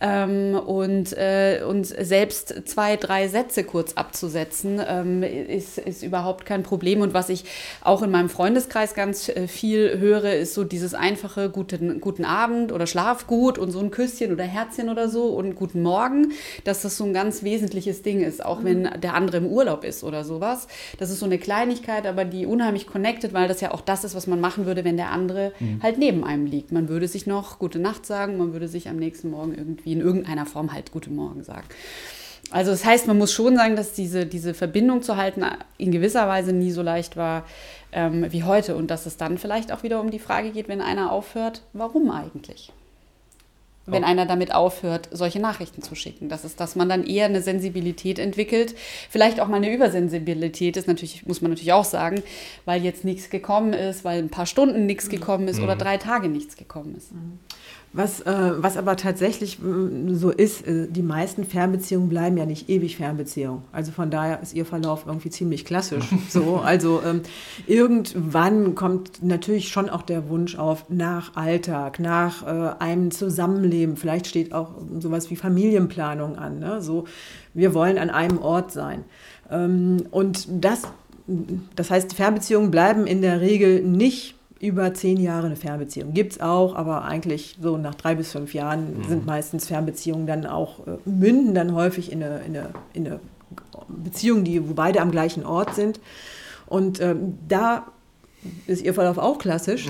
Ähm, 0.01 0.55
und, 0.55 1.13
äh, 1.15 1.63
und 1.69 1.85
selbst 1.85 2.55
zwei, 2.67 2.97
drei 2.97 3.27
Sätze 3.27 3.65
kurz 3.65 3.95
abzusetzen, 3.95 4.81
ähm, 4.87 5.25
ist, 5.25 5.79
ist 5.79 6.05
überhaupt 6.05 6.47
kein 6.47 6.63
Problem. 6.63 7.01
Und 7.01 7.13
was 7.13 7.29
ich 7.29 7.45
auch 7.83 8.03
in 8.03 8.11
meinem 8.13 8.29
Freundeskreis 8.29 8.95
ganz 8.95 9.29
äh, 9.29 9.49
viel 9.49 9.99
höre, 9.99 10.35
ist 10.35 10.55
so 10.55 10.63
dieses 10.63 10.95
einfache 10.95 11.51
guten, 11.51 12.01
guten 12.01 12.25
Abend 12.25 12.71
oder 12.71 12.87
Schlaf 12.87 13.27
gut 13.27 13.59
und 13.59 13.73
so 13.73 13.81
ein 13.81 13.91
Küsschen 13.91 14.33
oder 14.33 14.45
Herzchen 14.45 14.89
oder 14.89 15.09
so 15.09 15.31
und 15.31 15.57
guten 15.57 15.83
Morgen, 15.83 16.33
dass 16.63 16.83
das 16.83 16.97
so 16.97 17.05
ein 17.05 17.13
ganz 17.13 17.43
wesentliches 17.43 18.03
Ding 18.03 18.21
ist, 18.21 18.45
auch 18.45 18.63
wenn 18.63 18.83
mhm. 18.83 19.01
der 19.01 19.15
andere 19.15 19.39
im 19.39 19.47
Urlaub 19.47 19.83
ist 19.83 20.05
oder 20.05 20.23
sowas. 20.23 20.69
Das 20.99 21.11
ist 21.11 21.16
ist 21.17 21.21
so 21.21 21.27
eine 21.27 21.39
Kleinigkeit, 21.39 22.07
aber 22.07 22.25
die 22.25 22.47
unheimlich 22.47 22.87
connected, 22.87 23.33
weil 23.33 23.49
das 23.49 23.61
ja 23.61 23.73
auch 23.73 23.81
das 23.81 24.05
ist, 24.05 24.15
was 24.15 24.27
man 24.27 24.41
machen 24.41 24.67
würde, 24.67 24.85
wenn 24.85 24.97
der 24.97 25.11
andere 25.11 25.53
mhm. 25.59 25.83
halt 25.83 25.99
neben 25.99 26.25
einem 26.25 26.47
liegt. 26.47 26.73
Man 26.73 26.89
würde 26.89 27.09
sich 27.09 27.27
noch 27.27 27.59
gute 27.59 27.79
Nacht 27.79 28.07
sagen, 28.07 28.39
man 28.39 28.53
würde 28.53 28.69
sich 28.69 28.89
am 28.89 28.97
nächsten 28.97 29.31
Morgen 29.31 29.55
irgendwie 29.55 29.93
in 29.93 30.01
irgendeiner 30.01 30.47
Form 30.47 30.73
halt 30.73 30.93
gute 30.93 31.11
Morgen 31.11 31.43
sagen. 31.43 31.67
Also 32.51 32.71
das 32.71 32.85
heißt, 32.85 33.07
man 33.09 33.19
muss 33.19 33.33
schon 33.33 33.57
sagen, 33.57 33.75
dass 33.75 33.93
diese, 33.93 34.25
diese 34.27 34.55
Verbindung 34.55 35.03
zu 35.03 35.17
halten 35.17 35.45
in 35.79 35.91
gewisser 35.91 36.29
Weise 36.29 36.53
nie 36.53 36.71
so 36.71 36.83
leicht 36.83 37.17
war 37.17 37.45
ähm, 37.93 38.31
wie 38.31 38.45
heute 38.45 38.77
und 38.77 38.91
dass 38.91 39.07
es 39.07 39.17
dann 39.17 39.39
vielleicht 39.39 39.73
auch 39.73 39.83
wieder 39.83 40.01
um 40.01 40.11
die 40.11 40.19
Frage 40.19 40.51
geht, 40.51 40.69
wenn 40.69 40.81
einer 40.81 41.11
aufhört, 41.11 41.63
warum 41.73 42.11
eigentlich? 42.11 42.73
Wenn 43.87 44.03
oh. 44.03 44.07
einer 44.07 44.27
damit 44.27 44.55
aufhört, 44.55 45.09
solche 45.13 45.41
Nachrichten 45.41 45.83
zu 45.83 45.95
schicken. 45.95 46.29
Das 46.29 46.45
ist, 46.45 46.61
dass 46.61 46.77
man 46.77 46.89
dann 46.89 47.07
eher 47.07 47.27
eine 47.27 47.41
Sensibilität 47.41 48.19
entwickelt. 48.19 48.75
Vielleicht 49.11 49.41
auch 49.41 49.49
mal 49.49 49.57
eine 49.57 49.73
Übersensibilität 49.73 50.77
ist 50.77 50.89
natürlich, 50.89 51.25
muss 51.27 51.41
man 51.41 51.53
natürlich 51.53 51.73
auch 51.73 51.85
sagen, 51.85 52.23
weil 52.65 52.83
jetzt 52.83 53.05
nichts 53.05 53.31
gekommen 53.31 53.73
ist, 53.73 54.05
weil 54.05 54.19
ein 54.19 54.29
paar 54.29 54.47
Stunden 54.47 54.87
nichts 54.87 55.09
gekommen 55.09 55.49
ist 55.49 55.59
mhm. 55.59 55.65
oder 55.65 55.77
drei 55.77 55.97
Tage 55.97 56.29
nichts 56.29 56.57
gekommen 56.57 56.97
ist. 56.97 57.13
Mhm. 57.13 57.39
Was, 57.97 58.21
äh, 58.21 58.53
was 58.59 58.77
aber 58.77 58.97
tatsächlich 58.97 59.59
äh, 59.59 60.15
so 60.15 60.31
ist, 60.31 60.67
äh, 60.67 60.87
die 60.87 61.03
meisten 61.03 61.47
Fernbeziehungen 61.47 62.11
bleiben 62.11 62.37
ja 62.37 62.45
nicht 62.45 62.69
ewig 62.69 62.99
Fernbeziehungen. 62.99 63.63
Also 63.73 63.91
von 63.91 64.11
daher 64.11 64.43
ist 64.43 64.53
ihr 64.53 64.67
Verlauf 64.67 65.05
irgendwie 65.07 65.31
ziemlich 65.31 65.65
klassisch. 65.65 66.05
so, 66.29 66.57
also 66.57 67.01
ähm, 67.03 67.23
irgendwann 67.67 68.75
kommt 68.75 69.23
natürlich 69.23 69.71
schon 69.71 69.89
auch 69.89 70.03
der 70.03 70.29
Wunsch 70.29 70.59
auf 70.59 70.91
nach 70.91 71.37
Alltag, 71.37 71.99
nach 71.99 72.47
äh, 72.47 72.83
einem 72.83 73.13
Zusammenleben. 73.13 73.97
Vielleicht 73.97 74.27
steht 74.27 74.53
auch 74.53 74.75
sowas 75.01 75.31
wie 75.31 75.37
Familienplanung 75.37 76.37
an. 76.37 76.59
Ne? 76.59 76.83
So, 76.83 77.07
wir 77.55 77.73
wollen 77.73 77.97
an 77.97 78.11
einem 78.11 78.37
Ort 78.43 78.73
sein. 78.73 79.05
Ähm, 79.51 80.05
und 80.11 80.49
das, 80.51 80.83
das 81.75 81.91
heißt, 81.91 82.13
Fernbeziehungen 82.13 82.71
bleiben 82.71 83.07
in 83.07 83.23
der 83.23 83.41
Regel 83.41 83.83
nicht 83.83 84.36
über 84.59 84.95
zehn 84.95 85.19
Jahre 85.21 85.47
eine 85.47 85.57
Fernbeziehung. 85.57 86.15
Gibt 86.15 86.33
es 86.33 86.41
auch, 86.41 86.75
aber 86.75 87.05
eigentlich 87.05 87.59
so 87.61 87.77
nach 87.77 87.95
drei 87.95 88.15
bis 88.15 88.33
fünf 88.33 88.55
Jahren 88.55 88.99
mhm. 88.99 89.05
sind 89.05 89.27
meistens 89.27 89.67
Fernbeziehungen 89.67 90.27
dann 90.27 90.47
auch, 90.47 90.87
äh, 90.87 90.97
münden 91.05 91.55
dann 91.55 91.75
häufig 91.75 92.11
in 92.11 92.23
eine, 92.23 92.41
in 92.41 92.57
eine, 92.57 92.71
in 92.95 93.07
eine 93.07 93.21
Beziehung, 93.89 94.45
die, 94.45 94.67
wo 94.69 94.75
beide 94.75 95.01
am 95.01 95.11
gleichen 95.11 95.45
Ort 95.45 95.75
sind. 95.75 96.01
Und 96.67 97.01
ähm, 97.01 97.39
da 97.49 97.87
ist 98.67 98.83
ihr 98.83 98.95
Verlauf 98.95 99.19
auch 99.19 99.39
klassisch. 99.39 99.89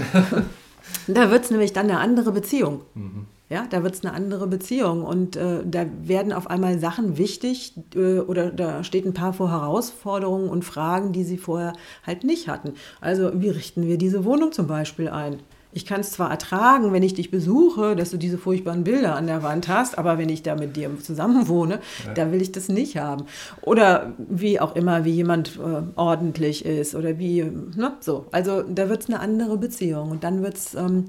da 1.07 1.31
wird 1.31 1.44
es 1.44 1.50
nämlich 1.50 1.72
dann 1.72 1.88
eine 1.88 2.00
andere 2.00 2.33
Beziehung. 2.33 2.83
Mhm. 2.94 3.26
Ja, 3.49 3.65
da 3.71 3.85
wird 3.85 3.95
es 3.95 4.05
eine 4.05 4.13
andere 4.13 4.49
Beziehung 4.49 5.05
und 5.05 5.37
äh, 5.37 5.61
da 5.65 5.87
werden 6.03 6.33
auf 6.33 6.51
einmal 6.51 6.81
Sachen 6.81 7.17
wichtig 7.17 7.75
äh, 7.95 8.19
oder 8.19 8.51
da 8.51 8.83
steht 8.83 9.07
ein 9.07 9.15
paar 9.15 9.33
vor 9.33 9.51
Herausforderungen 9.51 10.49
und 10.49 10.65
Fragen, 10.65 11.13
die 11.13 11.23
sie 11.23 11.39
vorher 11.39 11.73
halt 12.05 12.25
nicht 12.25 12.49
hatten. 12.49 12.75
Also 13.01 13.31
wie 13.41 13.51
richten 13.51 13.87
wir 13.87 13.99
diese 13.99 14.25
Wohnung 14.25 14.51
zum 14.51 14.67
Beispiel 14.67 15.09
ein? 15.09 15.39
Ich 15.77 15.85
kann 15.85 16.01
es 16.01 16.11
zwar 16.11 16.31
ertragen, 16.31 16.93
wenn 16.93 17.03
ich 17.03 17.15
dich 17.15 17.31
besuche, 17.31 17.95
dass 17.95 18.11
du 18.11 18.17
diese 18.17 18.39
furchtbaren 18.39 18.83
Bilder 18.83 19.15
an 19.15 19.27
der 19.27 19.43
Wand 19.43 19.69
hast, 19.69 19.99
aber 19.99 20.17
wenn 20.17 20.31
ich 20.31 20.43
da 20.43 20.57
mit 20.57 20.75
dir 20.75 20.91
zusammen 21.01 21.49
wohne, 21.49 21.81
ja. 22.07 22.15
da 22.15 22.33
will 22.33 22.41
ich 22.41 22.51
das 22.51 22.69
nicht 22.71 22.97
haben. 22.97 23.27
Oder 23.61 24.15
wie 24.17 24.59
auch 24.59 24.75
immer, 24.75 25.05
wie 25.05 25.11
jemand 25.11 25.57
äh, 25.57 25.83
ordentlich 25.95 26.65
ist 26.65 26.95
oder 26.95 27.19
wie, 27.19 27.43
ne, 27.45 27.93
so. 28.01 28.27
Also 28.33 28.63
da 28.63 28.89
wird 28.89 29.03
es 29.03 29.09
eine 29.09 29.21
andere 29.21 29.59
Beziehung 29.59 30.11
und 30.11 30.25
dann 30.25 30.43
wird 30.43 30.57
es 30.57 30.75
ähm, 30.75 31.05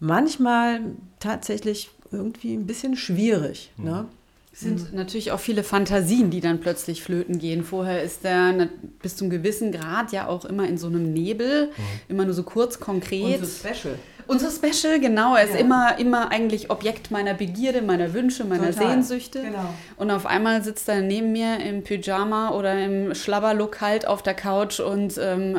manchmal 0.00 0.80
tatsächlich 1.20 1.90
irgendwie 2.10 2.54
ein 2.54 2.66
bisschen 2.66 2.96
schwierig. 2.96 3.72
Mhm. 3.76 3.84
Ne? 3.84 4.06
Es 4.52 4.60
sind 4.60 4.92
mhm. 4.92 4.96
natürlich 4.96 5.32
auch 5.32 5.40
viele 5.40 5.64
Fantasien, 5.64 6.30
die 6.30 6.40
dann 6.40 6.60
plötzlich 6.60 7.02
flöten 7.02 7.38
gehen. 7.40 7.64
Vorher 7.64 8.02
ist 8.02 8.22
der 8.22 8.68
bis 9.02 9.16
zum 9.16 9.28
gewissen 9.28 9.72
Grad 9.72 10.12
ja 10.12 10.28
auch 10.28 10.44
immer 10.44 10.68
in 10.68 10.78
so 10.78 10.86
einem 10.86 11.12
Nebel, 11.12 11.66
mhm. 11.66 11.82
immer 12.08 12.24
nur 12.24 12.34
so 12.34 12.44
kurz 12.44 12.78
konkret. 12.78 13.40
Und 13.40 13.46
so 13.46 13.68
special. 13.68 13.98
Unser 14.26 14.50
Special, 14.50 15.00
genau. 15.00 15.36
Er 15.36 15.44
ist 15.44 15.54
ja. 15.54 15.60
immer, 15.60 15.98
immer 15.98 16.30
eigentlich 16.30 16.70
Objekt 16.70 17.10
meiner 17.10 17.34
Begierde, 17.34 17.82
meiner 17.82 18.12
Wünsche, 18.14 18.44
meiner 18.44 18.70
Total. 18.70 18.92
Sehnsüchte. 18.92 19.42
Genau. 19.42 19.74
Und 19.96 20.10
auf 20.10 20.26
einmal 20.26 20.62
sitzt 20.62 20.88
er 20.88 21.02
neben 21.02 21.32
mir 21.32 21.60
im 21.60 21.82
Pyjama 21.82 22.50
oder 22.50 22.82
im 22.84 23.14
Schlabberlook 23.14 23.80
halt 23.80 24.06
auf 24.06 24.22
der 24.22 24.34
Couch 24.34 24.80
und 24.80 25.18
ähm, 25.20 25.56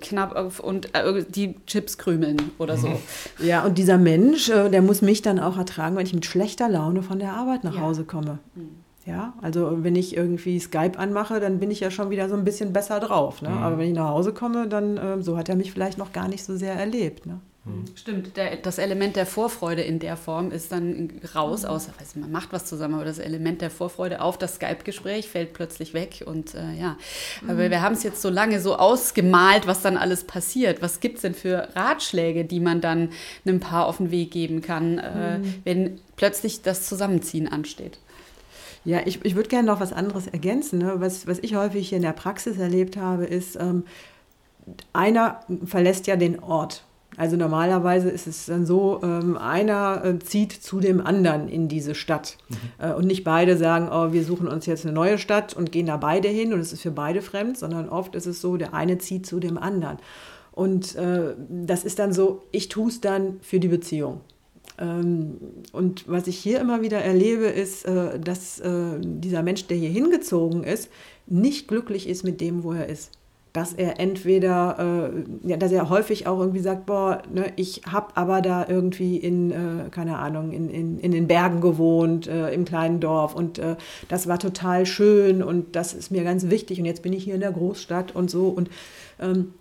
knapp 0.00 0.34
auf, 0.34 0.60
und 0.60 0.94
äh, 0.94 1.24
die 1.28 1.56
Chips 1.66 1.98
krümeln 1.98 2.36
oder 2.58 2.76
so. 2.76 2.88
Mhm. 2.88 2.96
Ja, 3.40 3.64
und 3.64 3.78
dieser 3.78 3.98
Mensch, 3.98 4.48
äh, 4.48 4.68
der 4.70 4.82
muss 4.82 5.02
mich 5.02 5.22
dann 5.22 5.38
auch 5.38 5.58
ertragen, 5.58 5.96
wenn 5.96 6.06
ich 6.06 6.14
mit 6.14 6.26
schlechter 6.26 6.68
Laune 6.68 7.02
von 7.02 7.18
der 7.18 7.32
Arbeit 7.32 7.64
nach 7.64 7.74
ja. 7.74 7.80
Hause 7.80 8.04
komme. 8.04 8.38
Mhm. 8.54 8.86
Ja, 9.06 9.34
also 9.40 9.84
wenn 9.84 9.94
ich 9.94 10.16
irgendwie 10.16 10.58
Skype 10.58 10.98
anmache, 10.98 11.38
dann 11.38 11.60
bin 11.60 11.70
ich 11.70 11.78
ja 11.78 11.92
schon 11.92 12.10
wieder 12.10 12.28
so 12.28 12.34
ein 12.34 12.42
bisschen 12.42 12.72
besser 12.72 12.98
drauf. 12.98 13.40
Ne? 13.40 13.50
Mhm. 13.50 13.58
Aber 13.58 13.78
wenn 13.78 13.88
ich 13.88 13.94
nach 13.94 14.08
Hause 14.08 14.32
komme, 14.32 14.66
dann 14.66 14.96
äh, 14.96 15.22
so 15.22 15.36
hat 15.36 15.48
er 15.48 15.54
mich 15.54 15.70
vielleicht 15.70 15.96
noch 15.96 16.12
gar 16.12 16.26
nicht 16.26 16.44
so 16.44 16.56
sehr 16.56 16.74
erlebt. 16.74 17.24
Ne? 17.24 17.38
Mhm. 17.66 17.84
Stimmt, 17.96 18.36
der, 18.36 18.56
das 18.56 18.78
Element 18.78 19.16
der 19.16 19.26
Vorfreude 19.26 19.82
in 19.82 19.98
der 19.98 20.16
Form 20.16 20.52
ist 20.52 20.70
dann 20.70 21.10
raus, 21.34 21.64
mhm. 21.64 21.70
außer 21.70 21.92
weiß, 21.98 22.14
man 22.14 22.30
macht 22.30 22.52
was 22.52 22.64
zusammen, 22.64 22.94
aber 22.94 23.04
das 23.04 23.18
Element 23.18 23.60
der 23.60 23.70
Vorfreude 23.70 24.20
auf 24.20 24.38
das 24.38 24.54
Skype-Gespräch 24.54 25.28
fällt 25.28 25.52
plötzlich 25.52 25.92
weg. 25.92 26.22
Und 26.24 26.54
äh, 26.54 26.72
ja, 26.78 26.96
mhm. 27.42 27.50
aber 27.50 27.70
wir 27.70 27.82
haben 27.82 27.94
es 27.94 28.04
jetzt 28.04 28.22
so 28.22 28.30
lange 28.30 28.60
so 28.60 28.76
ausgemalt, 28.76 29.66
was 29.66 29.82
dann 29.82 29.96
alles 29.96 30.24
passiert. 30.24 30.80
Was 30.80 31.00
gibt 31.00 31.16
es 31.16 31.22
denn 31.22 31.34
für 31.34 31.68
Ratschläge, 31.74 32.44
die 32.44 32.60
man 32.60 32.80
dann 32.80 33.10
einem 33.44 33.58
Paar 33.58 33.86
auf 33.86 33.96
den 33.96 34.12
Weg 34.12 34.30
geben 34.30 34.62
kann, 34.62 34.98
äh, 34.98 35.38
mhm. 35.38 35.54
wenn 35.64 36.00
plötzlich 36.14 36.62
das 36.62 36.86
Zusammenziehen 36.86 37.48
ansteht? 37.48 37.98
Ja, 38.84 39.00
ich, 39.04 39.24
ich 39.24 39.34
würde 39.34 39.48
gerne 39.48 39.66
noch 39.66 39.80
was 39.80 39.92
anderes 39.92 40.28
ergänzen. 40.28 40.78
Ne? 40.78 40.94
Was, 40.98 41.26
was 41.26 41.40
ich 41.40 41.56
häufig 41.56 41.88
hier 41.88 41.96
in 41.96 42.02
der 42.02 42.12
Praxis 42.12 42.58
erlebt 42.58 42.96
habe, 42.96 43.24
ist, 43.24 43.56
ähm, 43.56 43.82
einer 44.92 45.40
verlässt 45.64 46.06
ja 46.06 46.14
den 46.14 46.38
Ort 46.40 46.84
also 47.16 47.36
normalerweise 47.36 48.10
ist 48.10 48.26
es 48.26 48.46
dann 48.46 48.66
so, 48.66 49.00
ähm, 49.02 49.36
einer 49.36 50.04
äh, 50.04 50.18
zieht 50.18 50.52
zu 50.52 50.80
dem 50.80 51.00
anderen 51.00 51.48
in 51.48 51.68
diese 51.68 51.94
Stadt 51.94 52.36
mhm. 52.48 52.56
äh, 52.78 52.92
und 52.92 53.06
nicht 53.06 53.24
beide 53.24 53.56
sagen, 53.56 53.88
oh, 53.90 54.12
wir 54.12 54.24
suchen 54.24 54.48
uns 54.48 54.66
jetzt 54.66 54.84
eine 54.84 54.94
neue 54.94 55.18
Stadt 55.18 55.54
und 55.54 55.72
gehen 55.72 55.86
da 55.86 55.96
beide 55.96 56.28
hin 56.28 56.52
und 56.52 56.60
es 56.60 56.72
ist 56.72 56.82
für 56.82 56.90
beide 56.90 57.22
fremd, 57.22 57.58
sondern 57.58 57.88
oft 57.88 58.14
ist 58.14 58.26
es 58.26 58.40
so, 58.40 58.56
der 58.56 58.74
eine 58.74 58.98
zieht 58.98 59.26
zu 59.26 59.40
dem 59.40 59.56
anderen. 59.56 59.98
Und 60.52 60.94
äh, 60.96 61.34
das 61.48 61.84
ist 61.84 61.98
dann 61.98 62.12
so, 62.12 62.42
ich 62.52 62.68
tue 62.68 62.88
es 62.88 63.00
dann 63.00 63.38
für 63.40 63.60
die 63.60 63.68
Beziehung. 63.68 64.20
Ähm, 64.78 65.38
und 65.72 66.06
was 66.08 66.26
ich 66.26 66.38
hier 66.38 66.60
immer 66.60 66.82
wieder 66.82 66.98
erlebe, 66.98 67.46
ist, 67.46 67.86
dass 67.86 68.62
dieser 69.00 69.42
Mensch, 69.42 69.66
der 69.66 69.76
hier 69.76 69.90
hingezogen 69.90 70.64
ist, 70.64 70.90
nicht 71.26 71.68
glücklich 71.68 72.08
ist 72.08 72.24
mit 72.24 72.40
dem, 72.40 72.62
wo 72.62 72.72
er 72.72 72.88
ist 72.88 73.10
dass 73.56 73.72
er 73.72 73.98
entweder, 73.98 75.10
äh, 75.14 75.48
ja, 75.48 75.56
dass 75.56 75.72
er 75.72 75.88
häufig 75.88 76.26
auch 76.26 76.38
irgendwie 76.38 76.60
sagt, 76.60 76.84
boah, 76.84 77.22
ne, 77.32 77.52
ich 77.56 77.82
habe 77.90 78.08
aber 78.14 78.42
da 78.42 78.66
irgendwie 78.68 79.16
in, 79.16 79.50
äh, 79.50 79.88
keine 79.90 80.18
Ahnung, 80.18 80.52
in, 80.52 80.68
in, 80.68 80.98
in 81.00 81.10
den 81.10 81.26
Bergen 81.26 81.62
gewohnt, 81.62 82.26
äh, 82.26 82.50
im 82.52 82.66
kleinen 82.66 83.00
Dorf 83.00 83.34
und 83.34 83.58
äh, 83.58 83.76
das 84.08 84.28
war 84.28 84.38
total 84.38 84.84
schön 84.84 85.42
und 85.42 85.74
das 85.74 85.94
ist 85.94 86.10
mir 86.10 86.22
ganz 86.22 86.50
wichtig 86.50 86.78
und 86.80 86.84
jetzt 86.84 87.02
bin 87.02 87.14
ich 87.14 87.24
hier 87.24 87.34
in 87.34 87.40
der 87.40 87.52
Großstadt 87.52 88.14
und 88.14 88.30
so 88.30 88.48
und 88.48 88.68
ähm, 89.20 89.54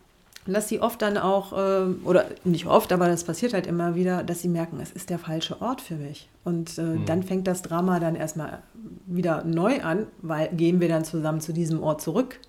dass 0.45 0.67
sie 0.67 0.81
oft 0.81 1.01
dann 1.01 1.17
auch, 1.17 1.53
äh, 1.53 1.85
oder 2.03 2.25
nicht 2.43 2.67
oft, 2.67 2.91
aber 2.91 3.07
das 3.07 3.23
passiert 3.23 3.53
halt 3.53 3.65
immer 3.65 3.95
wieder, 3.95 4.23
dass 4.23 4.41
sie 4.41 4.49
merken, 4.49 4.79
es 4.81 4.91
ist 4.91 5.09
der 5.09 5.19
falsche 5.19 5.59
Ort 5.61 5.81
für 5.81 5.95
mich. 5.95 6.29
Und 6.43 6.77
äh, 6.77 6.81
mhm. 6.81 7.05
dann 7.05 7.23
fängt 7.23 7.47
das 7.47 7.63
Drama 7.63 7.99
dann 7.99 8.15
erstmal 8.15 8.61
wieder 9.07 9.43
neu 9.43 9.81
an, 9.81 10.05
weil 10.21 10.49
gehen 10.49 10.81
wir 10.81 10.87
dann 10.87 11.03
zusammen 11.03 11.41
zu 11.41 11.53
diesem 11.53 11.81
Ort 11.81 12.01
zurück 12.01 12.39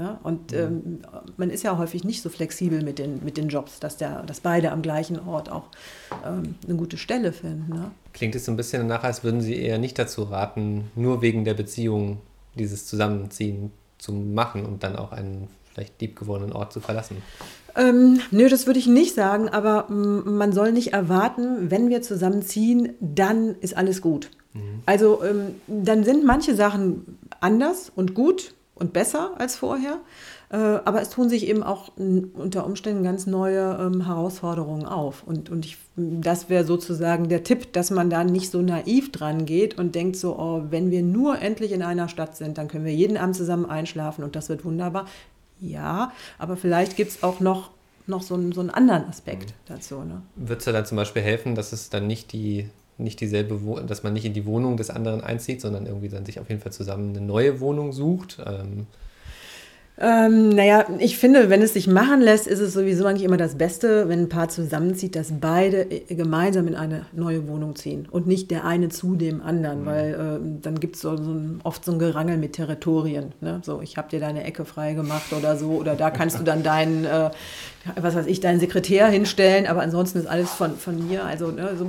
Ne? 0.00 0.18
Und 0.22 0.52
mhm. 0.52 0.58
ähm, 0.58 0.98
man 1.36 1.50
ist 1.50 1.62
ja 1.62 1.76
häufig 1.76 2.04
nicht 2.04 2.22
so 2.22 2.30
flexibel 2.30 2.82
mit 2.82 2.98
den, 2.98 3.22
mit 3.22 3.36
den 3.36 3.50
Jobs, 3.50 3.80
dass, 3.80 3.98
der, 3.98 4.22
dass 4.22 4.40
beide 4.40 4.72
am 4.72 4.80
gleichen 4.80 5.20
Ort 5.20 5.52
auch 5.52 5.64
ähm, 6.24 6.54
eine 6.66 6.76
gute 6.78 6.96
Stelle 6.96 7.34
finden. 7.34 7.68
Ne? 7.68 7.90
Klingt 8.14 8.34
es 8.34 8.46
so 8.46 8.50
ein 8.50 8.56
bisschen 8.56 8.88
danach, 8.88 9.04
als 9.04 9.24
würden 9.24 9.42
Sie 9.42 9.60
eher 9.60 9.76
nicht 9.76 9.98
dazu 9.98 10.22
raten, 10.22 10.90
nur 10.94 11.20
wegen 11.20 11.44
der 11.44 11.52
Beziehung 11.52 12.16
dieses 12.54 12.86
Zusammenziehen 12.86 13.72
zu 13.98 14.12
machen 14.12 14.64
und 14.64 14.84
dann 14.84 14.96
auch 14.96 15.12
einen 15.12 15.48
vielleicht 15.74 16.00
liebgewordenen 16.00 16.54
Ort 16.54 16.72
zu 16.72 16.80
verlassen? 16.80 17.18
Ähm, 17.76 18.20
nö, 18.30 18.48
das 18.48 18.66
würde 18.66 18.78
ich 18.78 18.86
nicht 18.86 19.14
sagen, 19.14 19.50
aber 19.50 19.90
man 19.90 20.54
soll 20.54 20.72
nicht 20.72 20.94
erwarten, 20.94 21.70
wenn 21.70 21.90
wir 21.90 22.00
zusammenziehen, 22.00 22.94
dann 23.00 23.54
ist 23.60 23.76
alles 23.76 24.00
gut. 24.00 24.30
Mhm. 24.54 24.82
Also 24.86 25.22
ähm, 25.22 25.56
dann 25.66 26.04
sind 26.04 26.24
manche 26.24 26.54
Sachen 26.56 27.18
anders 27.40 27.92
und 27.94 28.14
gut 28.14 28.54
und 28.80 28.92
besser 28.92 29.32
als 29.38 29.56
vorher. 29.56 29.98
Äh, 30.50 30.56
aber 30.56 31.00
es 31.00 31.10
tun 31.10 31.28
sich 31.28 31.46
eben 31.46 31.62
auch 31.62 31.92
unter 31.96 32.66
Umständen 32.66 33.04
ganz 33.04 33.26
neue 33.26 33.78
ähm, 33.80 34.06
Herausforderungen 34.06 34.84
auf. 34.84 35.22
Und, 35.24 35.48
und 35.48 35.64
ich, 35.64 35.78
das 35.96 36.48
wäre 36.48 36.64
sozusagen 36.64 37.28
der 37.28 37.44
Tipp, 37.44 37.72
dass 37.72 37.90
man 37.90 38.10
da 38.10 38.24
nicht 38.24 38.50
so 38.50 38.60
naiv 38.60 39.12
dran 39.12 39.46
geht 39.46 39.78
und 39.78 39.94
denkt 39.94 40.16
so, 40.16 40.36
oh, 40.36 40.64
wenn 40.70 40.90
wir 40.90 41.02
nur 41.02 41.40
endlich 41.40 41.70
in 41.70 41.82
einer 41.82 42.08
Stadt 42.08 42.36
sind, 42.36 42.58
dann 42.58 42.66
können 42.66 42.84
wir 42.84 42.94
jeden 42.94 43.16
Abend 43.16 43.36
zusammen 43.36 43.66
einschlafen 43.66 44.24
und 44.24 44.34
das 44.34 44.48
wird 44.48 44.64
wunderbar. 44.64 45.06
Ja, 45.60 46.12
aber 46.38 46.56
vielleicht 46.56 46.96
gibt 46.96 47.12
es 47.12 47.22
auch 47.22 47.38
noch, 47.38 47.70
noch 48.06 48.22
so, 48.22 48.34
einen, 48.34 48.50
so 48.50 48.60
einen 48.60 48.70
anderen 48.70 49.04
Aspekt 49.04 49.50
mhm. 49.50 49.54
dazu. 49.74 50.02
Ne? 50.02 50.22
Wird 50.34 50.60
es 50.60 50.64
da 50.64 50.72
dann 50.72 50.86
zum 50.86 50.96
Beispiel 50.96 51.22
helfen, 51.22 51.54
dass 51.54 51.72
es 51.72 51.90
dann 51.90 52.06
nicht 52.06 52.32
die 52.32 52.68
nicht 53.02 53.20
dieselbe, 53.20 53.62
Wohnung, 53.64 53.86
dass 53.86 54.02
man 54.02 54.12
nicht 54.12 54.24
in 54.24 54.34
die 54.34 54.46
Wohnung 54.46 54.76
des 54.76 54.90
anderen 54.90 55.20
einzieht, 55.20 55.60
sondern 55.60 55.86
irgendwie 55.86 56.08
dann 56.08 56.24
sich 56.24 56.40
auf 56.40 56.48
jeden 56.48 56.60
Fall 56.60 56.72
zusammen 56.72 57.10
eine 57.10 57.24
neue 57.24 57.60
Wohnung 57.60 57.92
sucht. 57.92 58.38
Ähm, 58.44 58.86
ähm, 60.02 60.48
naja, 60.48 60.86
ich 60.98 61.18
finde, 61.18 61.50
wenn 61.50 61.60
es 61.60 61.74
sich 61.74 61.86
machen 61.86 62.22
lässt, 62.22 62.46
ist 62.46 62.60
es 62.60 62.72
sowieso 62.72 63.04
eigentlich 63.04 63.24
immer 63.24 63.36
das 63.36 63.56
Beste, 63.56 64.08
wenn 64.08 64.20
ein 64.20 64.28
Paar 64.30 64.48
zusammenzieht, 64.48 65.14
dass 65.14 65.30
beide 65.38 65.90
äh, 65.90 66.14
gemeinsam 66.14 66.68
in 66.68 66.74
eine 66.74 67.04
neue 67.12 67.46
Wohnung 67.46 67.76
ziehen 67.76 68.08
und 68.10 68.26
nicht 68.26 68.50
der 68.50 68.64
eine 68.64 68.88
zu 68.88 69.14
dem 69.14 69.42
anderen, 69.42 69.82
mhm. 69.82 69.86
weil 69.86 70.14
äh, 70.14 70.60
dann 70.62 70.80
gibt 70.80 70.96
es 70.96 71.02
so, 71.02 71.18
so 71.18 71.36
oft 71.64 71.84
so 71.84 71.92
ein 71.92 71.98
Gerangel 71.98 72.38
mit 72.38 72.54
Territorien. 72.54 73.32
Ne? 73.42 73.60
So, 73.62 73.82
ich 73.82 73.98
habe 73.98 74.08
dir 74.08 74.20
deine 74.20 74.44
Ecke 74.44 74.64
frei 74.64 74.94
gemacht 74.94 75.34
oder 75.34 75.58
so, 75.58 75.72
oder 75.72 75.94
da 75.96 76.10
kannst 76.10 76.40
du 76.40 76.44
dann 76.44 76.62
deinen, 76.62 77.04
äh, 77.04 77.30
was 78.00 78.14
weiß 78.14 78.26
ich, 78.26 78.40
deinen 78.40 78.58
Sekretär 78.58 79.06
hinstellen, 79.06 79.66
aber 79.66 79.82
ansonsten 79.82 80.18
ist 80.18 80.26
alles 80.26 80.50
von, 80.50 80.76
von 80.78 81.08
mir. 81.08 81.26
Also 81.26 81.50
ne, 81.50 81.72
so 81.78 81.86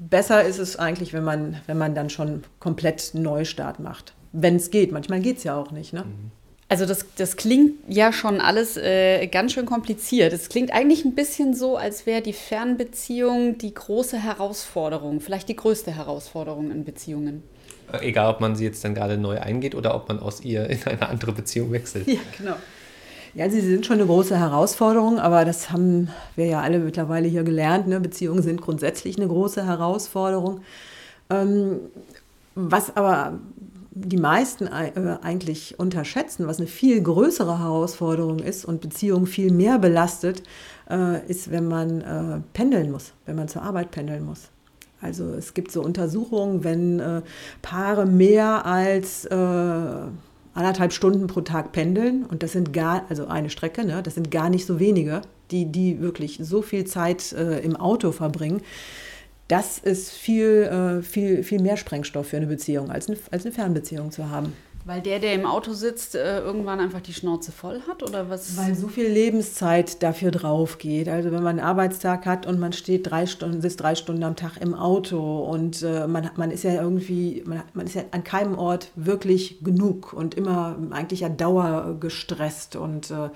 besser 0.00 0.42
ist 0.42 0.58
es 0.58 0.76
eigentlich, 0.76 1.12
wenn 1.12 1.24
man, 1.24 1.58
wenn 1.68 1.78
man 1.78 1.94
dann 1.94 2.10
schon 2.10 2.42
komplett 2.58 3.12
Neustart 3.14 3.78
macht. 3.78 4.12
Wenn 4.32 4.56
es 4.56 4.72
geht. 4.72 4.90
Manchmal 4.90 5.20
geht 5.20 5.38
es 5.38 5.44
ja 5.44 5.56
auch 5.56 5.70
nicht. 5.70 5.92
Ne? 5.92 6.00
Mhm. 6.00 6.32
Also 6.68 6.86
das, 6.86 7.04
das 7.16 7.36
klingt 7.36 7.74
ja 7.88 8.12
schon 8.12 8.40
alles 8.40 8.76
äh, 8.76 9.26
ganz 9.26 9.52
schön 9.52 9.66
kompliziert. 9.66 10.32
Es 10.32 10.48
klingt 10.48 10.72
eigentlich 10.72 11.04
ein 11.04 11.14
bisschen 11.14 11.54
so, 11.54 11.76
als 11.76 12.06
wäre 12.06 12.22
die 12.22 12.32
Fernbeziehung 12.32 13.58
die 13.58 13.74
große 13.74 14.18
Herausforderung, 14.18 15.20
vielleicht 15.20 15.48
die 15.48 15.56
größte 15.56 15.94
Herausforderung 15.94 16.70
in 16.70 16.84
Beziehungen. 16.84 17.42
Äh, 17.92 18.08
egal, 18.08 18.32
ob 18.32 18.40
man 18.40 18.56
sie 18.56 18.64
jetzt 18.64 18.82
dann 18.84 18.94
gerade 18.94 19.18
neu 19.18 19.38
eingeht 19.38 19.74
oder 19.74 19.94
ob 19.94 20.08
man 20.08 20.20
aus 20.20 20.40
ihr 20.40 20.68
in 20.70 20.82
eine 20.84 21.08
andere 21.08 21.32
Beziehung 21.32 21.72
wechselt. 21.72 22.06
Ja, 22.14 22.20
genau. 22.36 22.56
Ja, 23.34 23.50
sie 23.50 23.60
sind 23.60 23.84
schon 23.84 23.96
eine 23.96 24.06
große 24.06 24.38
Herausforderung, 24.38 25.18
aber 25.18 25.44
das 25.44 25.70
haben 25.70 26.08
wir 26.36 26.46
ja 26.46 26.60
alle 26.60 26.78
mittlerweile 26.78 27.26
hier 27.26 27.42
gelernt. 27.42 27.88
Ne? 27.88 27.98
Beziehungen 27.98 28.42
sind 28.42 28.60
grundsätzlich 28.60 29.16
eine 29.16 29.26
große 29.26 29.66
Herausforderung. 29.66 30.60
Ähm, 31.30 31.80
was 32.54 32.96
aber 32.96 33.40
die 33.94 34.16
meisten 34.16 34.66
äh, 34.66 35.18
eigentlich 35.22 35.78
unterschätzen, 35.78 36.46
was 36.46 36.58
eine 36.58 36.66
viel 36.66 37.00
größere 37.00 37.60
Herausforderung 37.60 38.40
ist 38.40 38.64
und 38.64 38.80
Beziehungen 38.80 39.26
viel 39.26 39.52
mehr 39.52 39.78
belastet, 39.78 40.42
äh, 40.90 41.24
ist, 41.28 41.50
wenn 41.50 41.68
man 41.68 42.00
äh, 42.00 42.40
pendeln 42.52 42.90
muss, 42.90 43.12
wenn 43.24 43.36
man 43.36 43.48
zur 43.48 43.62
Arbeit 43.62 43.92
pendeln 43.92 44.24
muss. 44.24 44.50
Also 45.00 45.32
es 45.34 45.54
gibt 45.54 45.70
so 45.70 45.82
Untersuchungen, 45.82 46.64
wenn 46.64 47.22
Paare 47.60 48.06
mehr 48.06 48.64
als 48.64 49.28
anderthalb 49.30 50.94
Stunden 50.94 51.26
pro 51.26 51.42
Tag 51.42 51.72
pendeln 51.72 52.24
und 52.24 52.42
das 52.42 52.52
sind 52.52 52.72
gar, 52.72 53.04
also 53.10 53.26
eine 53.26 53.50
Strecke, 53.50 53.84
ne, 53.84 54.02
das 54.02 54.14
sind 54.14 54.30
gar 54.30 54.48
nicht 54.48 54.64
so 54.64 54.80
wenige, 54.80 55.20
die, 55.50 55.66
die 55.66 56.00
wirklich 56.00 56.38
so 56.40 56.62
viel 56.62 56.86
Zeit 56.86 57.32
im 57.32 57.76
Auto 57.76 58.12
verbringen 58.12 58.62
das 59.48 59.78
ist 59.78 60.10
viel, 60.10 61.00
äh, 61.00 61.02
viel, 61.02 61.42
viel 61.42 61.60
mehr 61.60 61.76
Sprengstoff 61.76 62.28
für 62.28 62.38
eine 62.38 62.46
Beziehung, 62.46 62.90
als 62.90 63.08
eine, 63.08 63.18
als 63.30 63.44
eine 63.44 63.52
Fernbeziehung 63.52 64.10
zu 64.10 64.30
haben. 64.30 64.54
Weil 64.86 65.00
der, 65.00 65.18
der 65.18 65.32
im 65.32 65.46
Auto 65.46 65.72
sitzt, 65.72 66.14
äh, 66.14 66.40
irgendwann 66.40 66.78
einfach 66.78 67.00
die 67.00 67.14
Schnauze 67.14 67.52
voll 67.52 67.80
hat 67.88 68.02
oder 68.02 68.28
was? 68.28 68.58
Weil 68.58 68.74
so 68.74 68.88
viel 68.88 69.06
Lebenszeit 69.06 70.02
dafür 70.02 70.30
drauf 70.30 70.76
geht. 70.76 71.08
Also 71.08 71.32
wenn 71.32 71.42
man 71.42 71.58
einen 71.58 71.66
Arbeitstag 71.66 72.26
hat 72.26 72.46
und 72.46 72.60
man 72.60 72.74
steht 72.74 73.10
drei 73.10 73.24
Stunden, 73.24 73.62
sitzt 73.62 73.80
drei 73.80 73.94
Stunden 73.94 74.22
am 74.24 74.36
Tag 74.36 74.58
im 74.60 74.74
Auto 74.74 75.42
und 75.44 75.82
äh, 75.82 76.06
man, 76.06 76.30
man 76.36 76.50
ist 76.50 76.64
ja 76.64 76.74
irgendwie, 76.74 77.42
man, 77.46 77.62
man 77.72 77.86
ist 77.86 77.94
ja 77.94 78.02
an 78.10 78.24
keinem 78.24 78.58
Ort 78.58 78.90
wirklich 78.94 79.64
genug 79.64 80.12
und 80.12 80.34
immer 80.34 80.76
eigentlich 80.90 81.20
ja 81.20 81.30
Dauer 81.30 81.96
gestresst 81.98 82.76
und 82.76 83.10
äh, 83.10 83.30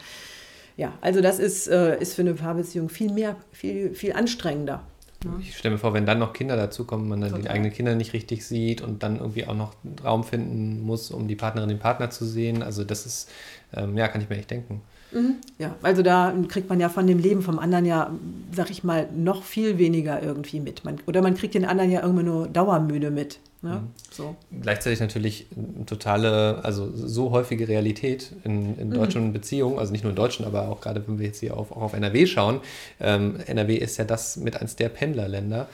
ja, 0.76 0.92
also 1.00 1.22
das 1.22 1.38
ist, 1.38 1.66
äh, 1.66 1.98
ist 1.98 2.14
für 2.14 2.22
eine 2.22 2.34
Paarbeziehung 2.34 2.90
viel 2.90 3.10
mehr, 3.10 3.36
viel, 3.52 3.94
viel 3.94 4.12
anstrengender. 4.12 4.82
Ich 5.40 5.56
stelle 5.56 5.74
mir 5.74 5.78
vor, 5.78 5.94
wenn 5.94 6.06
dann 6.06 6.20
noch 6.20 6.32
Kinder 6.32 6.56
dazukommen, 6.56 7.08
man 7.08 7.20
dann 7.20 7.30
Total. 7.30 7.42
die 7.42 7.50
eigenen 7.50 7.72
Kinder 7.72 7.94
nicht 7.96 8.12
richtig 8.12 8.46
sieht 8.46 8.80
und 8.82 9.02
dann 9.02 9.18
irgendwie 9.18 9.46
auch 9.46 9.54
noch 9.54 9.74
Raum 10.04 10.22
finden 10.22 10.80
muss, 10.82 11.10
um 11.10 11.26
die 11.26 11.34
Partnerin, 11.34 11.68
den 11.68 11.80
Partner 11.80 12.10
zu 12.10 12.24
sehen. 12.24 12.62
Also 12.62 12.84
das 12.84 13.04
ist, 13.04 13.30
ähm, 13.74 13.96
ja, 13.96 14.06
kann 14.06 14.20
ich 14.20 14.28
mir 14.28 14.36
echt 14.36 14.50
denken. 14.50 14.80
Ja, 15.58 15.74
also 15.82 16.02
da 16.02 16.34
kriegt 16.48 16.68
man 16.68 16.80
ja 16.80 16.88
von 16.88 17.06
dem 17.06 17.18
Leben 17.18 17.42
vom 17.42 17.58
anderen 17.58 17.86
ja, 17.86 18.10
sag 18.52 18.70
ich 18.70 18.84
mal, 18.84 19.08
noch 19.16 19.42
viel 19.42 19.78
weniger 19.78 20.22
irgendwie 20.22 20.60
mit. 20.60 20.84
Man, 20.84 21.00
oder 21.06 21.22
man 21.22 21.34
kriegt 21.34 21.54
den 21.54 21.64
anderen 21.64 21.90
ja 21.90 22.02
irgendwann 22.02 22.26
nur 22.26 22.46
dauermüde 22.46 23.10
mit. 23.10 23.38
Ne? 23.60 23.82
So. 24.12 24.36
Gleichzeitig 24.62 25.00
natürlich 25.00 25.46
eine 25.56 25.84
totale, 25.84 26.64
also 26.64 26.90
so 26.94 27.32
häufige 27.32 27.66
Realität 27.66 28.32
in, 28.44 28.78
in 28.78 28.92
deutschen 28.92 29.32
Beziehungen, 29.32 29.80
also 29.80 29.90
nicht 29.90 30.04
nur 30.04 30.10
in 30.10 30.16
deutschen, 30.16 30.44
aber 30.44 30.68
auch 30.68 30.80
gerade 30.80 31.02
wenn 31.08 31.18
wir 31.18 31.26
jetzt 31.26 31.40
hier 31.40 31.56
auf, 31.56 31.72
auch 31.72 31.82
auf 31.82 31.92
NRW 31.92 32.26
schauen. 32.26 32.60
Ähm, 33.00 33.36
NRW 33.46 33.74
ist 33.74 33.96
ja 33.96 34.04
das 34.04 34.36
mit 34.36 34.60
eins 34.60 34.76
der 34.76 34.88
Pendlerländer 34.90 35.66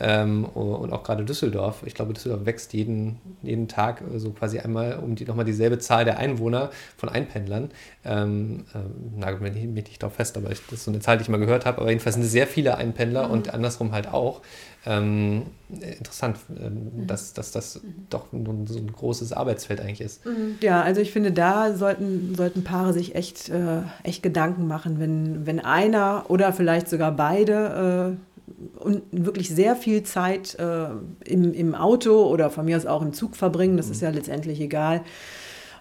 ähm, 0.00 0.46
und 0.46 0.92
auch 0.92 1.04
gerade 1.04 1.24
Düsseldorf. 1.24 1.84
Ich 1.86 1.94
glaube, 1.94 2.12
Düsseldorf 2.12 2.44
wächst 2.44 2.72
jeden, 2.72 3.18
jeden 3.42 3.68
Tag 3.68 4.02
so 4.16 4.30
quasi 4.30 4.58
einmal 4.58 4.98
um 4.98 5.14
die, 5.14 5.24
nochmal 5.24 5.44
dieselbe 5.44 5.78
Zahl 5.78 6.04
der 6.04 6.18
Einwohner 6.18 6.70
von 6.96 7.08
Einpendlern. 7.08 7.70
Ähm, 8.04 8.64
ähm, 8.74 9.18
nagelt 9.18 9.42
mich 9.42 9.52
nicht, 9.52 9.68
mich 9.68 9.84
nicht 9.84 10.02
drauf 10.02 10.14
fest, 10.14 10.36
aber 10.36 10.50
ich, 10.50 10.60
das 10.64 10.80
ist 10.80 10.84
so 10.86 10.90
eine 10.90 10.98
Zahl, 10.98 11.18
die 11.18 11.22
ich 11.22 11.28
mal 11.28 11.38
gehört 11.38 11.66
habe. 11.66 11.80
Aber 11.80 11.90
jedenfalls 11.90 12.16
sind 12.16 12.24
es 12.24 12.32
sehr 12.32 12.48
viele 12.48 12.76
Einpendler 12.76 13.30
und 13.30 13.54
andersrum 13.54 13.92
halt 13.92 14.08
auch. 14.08 14.42
Ähm, 14.88 15.42
interessant, 15.68 16.38
ähm, 16.58 17.06
dass, 17.06 17.34
dass 17.34 17.52
das 17.52 17.82
doch 18.08 18.32
nun 18.32 18.66
so 18.66 18.78
ein 18.78 18.90
großes 18.90 19.34
Arbeitsfeld 19.34 19.80
eigentlich 19.82 20.00
ist. 20.00 20.22
Ja, 20.62 20.80
also 20.80 21.02
ich 21.02 21.12
finde, 21.12 21.30
da 21.30 21.74
sollten, 21.74 22.34
sollten 22.34 22.64
Paare 22.64 22.94
sich 22.94 23.14
echt, 23.14 23.50
äh, 23.50 23.82
echt 24.02 24.22
Gedanken 24.22 24.66
machen, 24.66 24.98
wenn, 24.98 25.44
wenn 25.44 25.60
einer 25.60 26.24
oder 26.28 26.54
vielleicht 26.54 26.88
sogar 26.88 27.12
beide 27.12 28.16
äh, 28.16 28.82
und 28.82 29.02
wirklich 29.12 29.50
sehr 29.50 29.76
viel 29.76 30.04
Zeit 30.04 30.54
äh, 30.58 30.86
im, 31.26 31.52
im 31.52 31.74
Auto 31.74 32.26
oder 32.26 32.48
von 32.48 32.64
mir 32.64 32.78
aus 32.78 32.86
auch 32.86 33.02
im 33.02 33.12
Zug 33.12 33.36
verbringen, 33.36 33.76
das 33.76 33.90
ist 33.90 34.00
ja 34.00 34.08
letztendlich 34.08 34.58
egal. 34.58 35.02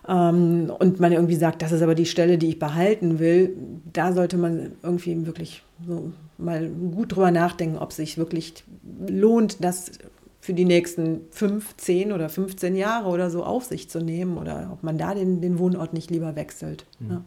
Ähm, 0.08 0.72
und 0.78 1.00
man 1.00 1.12
irgendwie 1.12 1.36
sagt, 1.36 1.62
das 1.62 1.72
ist 1.72 1.82
aber 1.82 1.96
die 1.96 2.06
Stelle, 2.06 2.38
die 2.38 2.50
ich 2.50 2.60
behalten 2.60 3.20
will, 3.20 3.56
da 3.92 4.14
sollte 4.14 4.38
man 4.38 4.72
irgendwie 4.84 5.26
wirklich 5.26 5.64
so 5.86 6.12
mal 6.38 6.70
gut 6.70 7.16
drüber 7.16 7.32
nachdenken, 7.32 7.78
ob 7.78 7.92
es 7.92 7.98
sich 7.98 8.18
wirklich 8.18 8.64
lohnt, 9.08 9.64
das 9.64 9.92
für 10.40 10.54
die 10.54 10.66
nächsten 10.66 11.22
fünf, 11.32 11.76
zehn 11.76 12.14
oder 12.14 12.30
15 12.30 12.76
Jahre 12.76 13.10
oder 13.10 13.30
so 13.30 13.44
auf 13.44 13.66
sich 13.66 13.90
zu 13.90 14.00
nehmen 14.00 14.38
oder 14.38 14.70
ob 14.72 14.82
man 14.84 14.98
da 14.98 15.14
den, 15.14 15.42
den 15.42 15.60
Wohnort 15.60 15.94
nicht 15.94 16.10
lieber 16.10 16.36
wechselt. 16.36 16.86
Ja. 17.10 17.22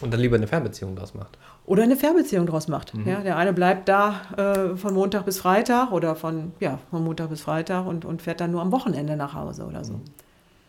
Und 0.00 0.12
dann 0.12 0.20
lieber 0.20 0.36
eine 0.36 0.46
Fernbeziehung 0.46 0.96
draus 0.96 1.14
macht. 1.14 1.38
Oder 1.64 1.84
eine 1.84 1.96
Fernbeziehung 1.96 2.46
draus 2.46 2.68
macht. 2.68 2.92
Ja, 3.06 3.20
der 3.20 3.36
eine 3.36 3.52
bleibt 3.52 3.88
da 3.88 4.22
äh, 4.36 4.76
von 4.76 4.94
Montag 4.94 5.24
bis 5.24 5.38
Freitag 5.38 5.90
oder 5.92 6.14
von, 6.14 6.52
ja, 6.60 6.78
von 6.90 7.04
Montag 7.04 7.30
bis 7.30 7.40
Freitag 7.40 7.86
und, 7.86 8.04
und 8.04 8.22
fährt 8.22 8.40
dann 8.40 8.50
nur 8.50 8.60
am 8.60 8.72
Wochenende 8.72 9.16
nach 9.16 9.34
Hause 9.34 9.64
oder 9.64 9.84
so. 9.84 10.00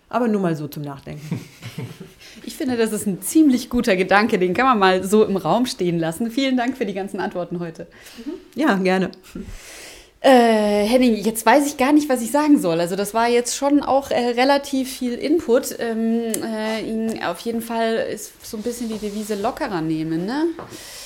Aber 0.09 0.27
nur 0.27 0.41
mal 0.41 0.55
so 0.55 0.67
zum 0.67 0.83
Nachdenken. 0.83 1.39
Ich 2.43 2.55
finde, 2.55 2.77
das 2.77 2.93
ist 2.93 3.05
ein 3.07 3.21
ziemlich 3.21 3.69
guter 3.69 3.95
Gedanke, 3.97 4.39
den 4.39 4.53
kann 4.53 4.65
man 4.65 4.79
mal 4.79 5.03
so 5.03 5.25
im 5.25 5.35
Raum 5.35 5.65
stehen 5.65 5.99
lassen. 5.99 6.31
Vielen 6.31 6.55
Dank 6.55 6.77
für 6.77 6.85
die 6.85 6.93
ganzen 6.93 7.19
Antworten 7.19 7.59
heute. 7.59 7.87
Ja, 8.55 8.75
gerne. 8.75 9.11
Äh, 10.19 10.85
Henning, 10.87 11.15
jetzt 11.15 11.45
weiß 11.45 11.67
ich 11.67 11.77
gar 11.77 11.93
nicht, 11.93 12.09
was 12.09 12.23
ich 12.23 12.31
sagen 12.31 12.59
soll. 12.59 12.79
Also 12.79 12.95
das 12.95 13.13
war 13.13 13.27
jetzt 13.27 13.55
schon 13.55 13.83
auch 13.83 14.09
äh, 14.09 14.15
relativ 14.15 14.91
viel 14.91 15.13
Input. 15.13 15.75
Ähm, 15.79 16.31
äh, 16.43 17.23
auf 17.23 17.39
jeden 17.41 17.61
Fall 17.61 18.07
ist 18.11 18.33
so 18.43 18.57
ein 18.57 18.63
bisschen 18.63 18.89
die 18.89 18.97
Devise 18.97 19.35
lockerer 19.35 19.81
nehmen, 19.81 20.25
ne? 20.25 20.45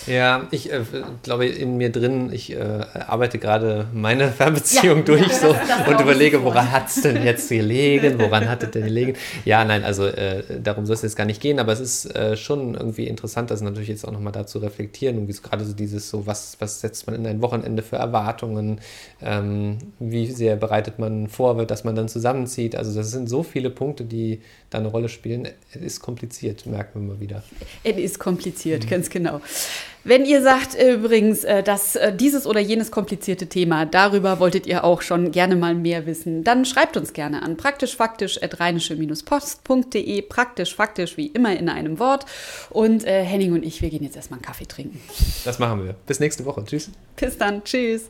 Ja, 0.07 0.47
ich 0.51 0.71
äh, 0.71 0.81
glaube 1.23 1.45
in 1.45 1.75
mir 1.75 1.91
drin, 1.91 2.31
ich 2.31 2.53
äh, 2.53 2.57
arbeite 2.59 3.37
gerade 3.37 3.85
meine 3.93 4.31
Fernbeziehung 4.31 4.99
Ja, 4.99 5.03
durch 5.03 5.27
ja, 5.27 5.33
so 5.33 5.55
und 5.91 5.99
überlege, 5.99 6.43
woran 6.43 6.71
hat 6.71 6.87
es 6.87 7.01
denn 7.01 7.21
jetzt 7.23 7.49
gelegen? 7.49 8.17
Woran 8.17 8.49
hat 8.49 8.63
es 8.63 8.71
denn 8.71 8.85
gelegen? 8.85 9.15
Ja, 9.43 9.65
nein, 9.65 9.83
also 9.83 10.05
äh, 10.05 10.43
darum 10.63 10.85
soll 10.85 10.95
es 10.95 11.01
jetzt 11.01 11.17
gar 11.17 11.25
nicht 11.25 11.41
gehen, 11.41 11.59
aber 11.59 11.73
es 11.73 11.81
ist 11.81 12.37
schon 12.37 12.75
irgendwie 12.75 13.07
interessant, 13.07 13.51
das 13.51 13.61
natürlich 13.61 13.89
jetzt 13.89 14.07
auch 14.07 14.11
nochmal 14.11 14.31
dazu 14.31 14.59
reflektieren 14.59 15.17
und 15.17 15.43
gerade 15.43 15.65
so 15.65 15.73
dieses 15.73 16.09
so, 16.09 16.25
was, 16.25 16.55
was 16.59 16.81
setzt 16.81 17.07
man 17.07 17.15
in 17.15 17.27
ein 17.27 17.41
Wochenende 17.41 17.83
für 17.83 17.97
Erwartungen, 17.97 18.79
ähm, 19.21 19.77
wie 19.99 20.31
sehr 20.31 20.55
bereitet 20.55 20.99
man 20.99 21.27
vor, 21.27 21.65
dass 21.65 21.83
man 21.83 21.95
dann 21.95 22.07
zusammenzieht. 22.07 22.75
Also 22.75 22.93
das 22.93 23.11
sind 23.11 23.29
so 23.29 23.43
viele 23.43 23.69
Punkte, 23.69 24.05
die 24.05 24.41
da 24.69 24.79
eine 24.79 24.87
Rolle 24.87 25.09
spielen. 25.09 25.47
Es 25.73 25.81
ist 25.81 25.99
kompliziert, 26.01 26.65
merken 26.65 27.01
wir 27.01 27.13
mal 27.13 27.19
wieder. 27.19 27.43
Es 27.83 27.97
ist 27.97 28.19
kompliziert, 28.19 28.89
ganz 28.89 29.09
genau. 29.09 29.41
Wenn 30.03 30.25
ihr 30.25 30.41
sagt 30.41 30.73
übrigens, 30.73 31.43
äh, 31.43 31.61
dass 31.61 31.95
äh, 31.95 32.11
dieses 32.15 32.47
oder 32.47 32.59
jenes 32.59 32.89
komplizierte 32.89 33.45
Thema, 33.45 33.85
darüber 33.85 34.39
wolltet 34.39 34.65
ihr 34.65 34.83
auch 34.83 35.03
schon 35.03 35.31
gerne 35.31 35.55
mal 35.55 35.75
mehr 35.75 36.07
wissen, 36.07 36.43
dann 36.43 36.65
schreibt 36.65 36.97
uns 36.97 37.13
gerne 37.13 37.43
an 37.43 37.55
praktischfaktisch.rheinische-post.de. 37.55 40.23
Praktisch 40.23 40.75
faktisch 40.75 41.17
wie 41.17 41.27
immer 41.27 41.55
in 41.55 41.69
einem 41.69 41.99
Wort. 41.99 42.25
Und 42.71 43.05
äh, 43.05 43.23
Henning 43.23 43.53
und 43.53 43.63
ich, 43.63 43.83
wir 43.83 43.91
gehen 43.91 44.03
jetzt 44.03 44.15
erstmal 44.15 44.39
einen 44.39 44.45
Kaffee 44.45 44.65
trinken. 44.65 44.99
Das 45.45 45.59
machen 45.59 45.83
wir. 45.83 45.93
Bis 46.07 46.19
nächste 46.19 46.45
Woche. 46.45 46.63
Tschüss. 46.65 46.89
Bis 47.15 47.37
dann, 47.37 47.63
tschüss. 47.63 48.09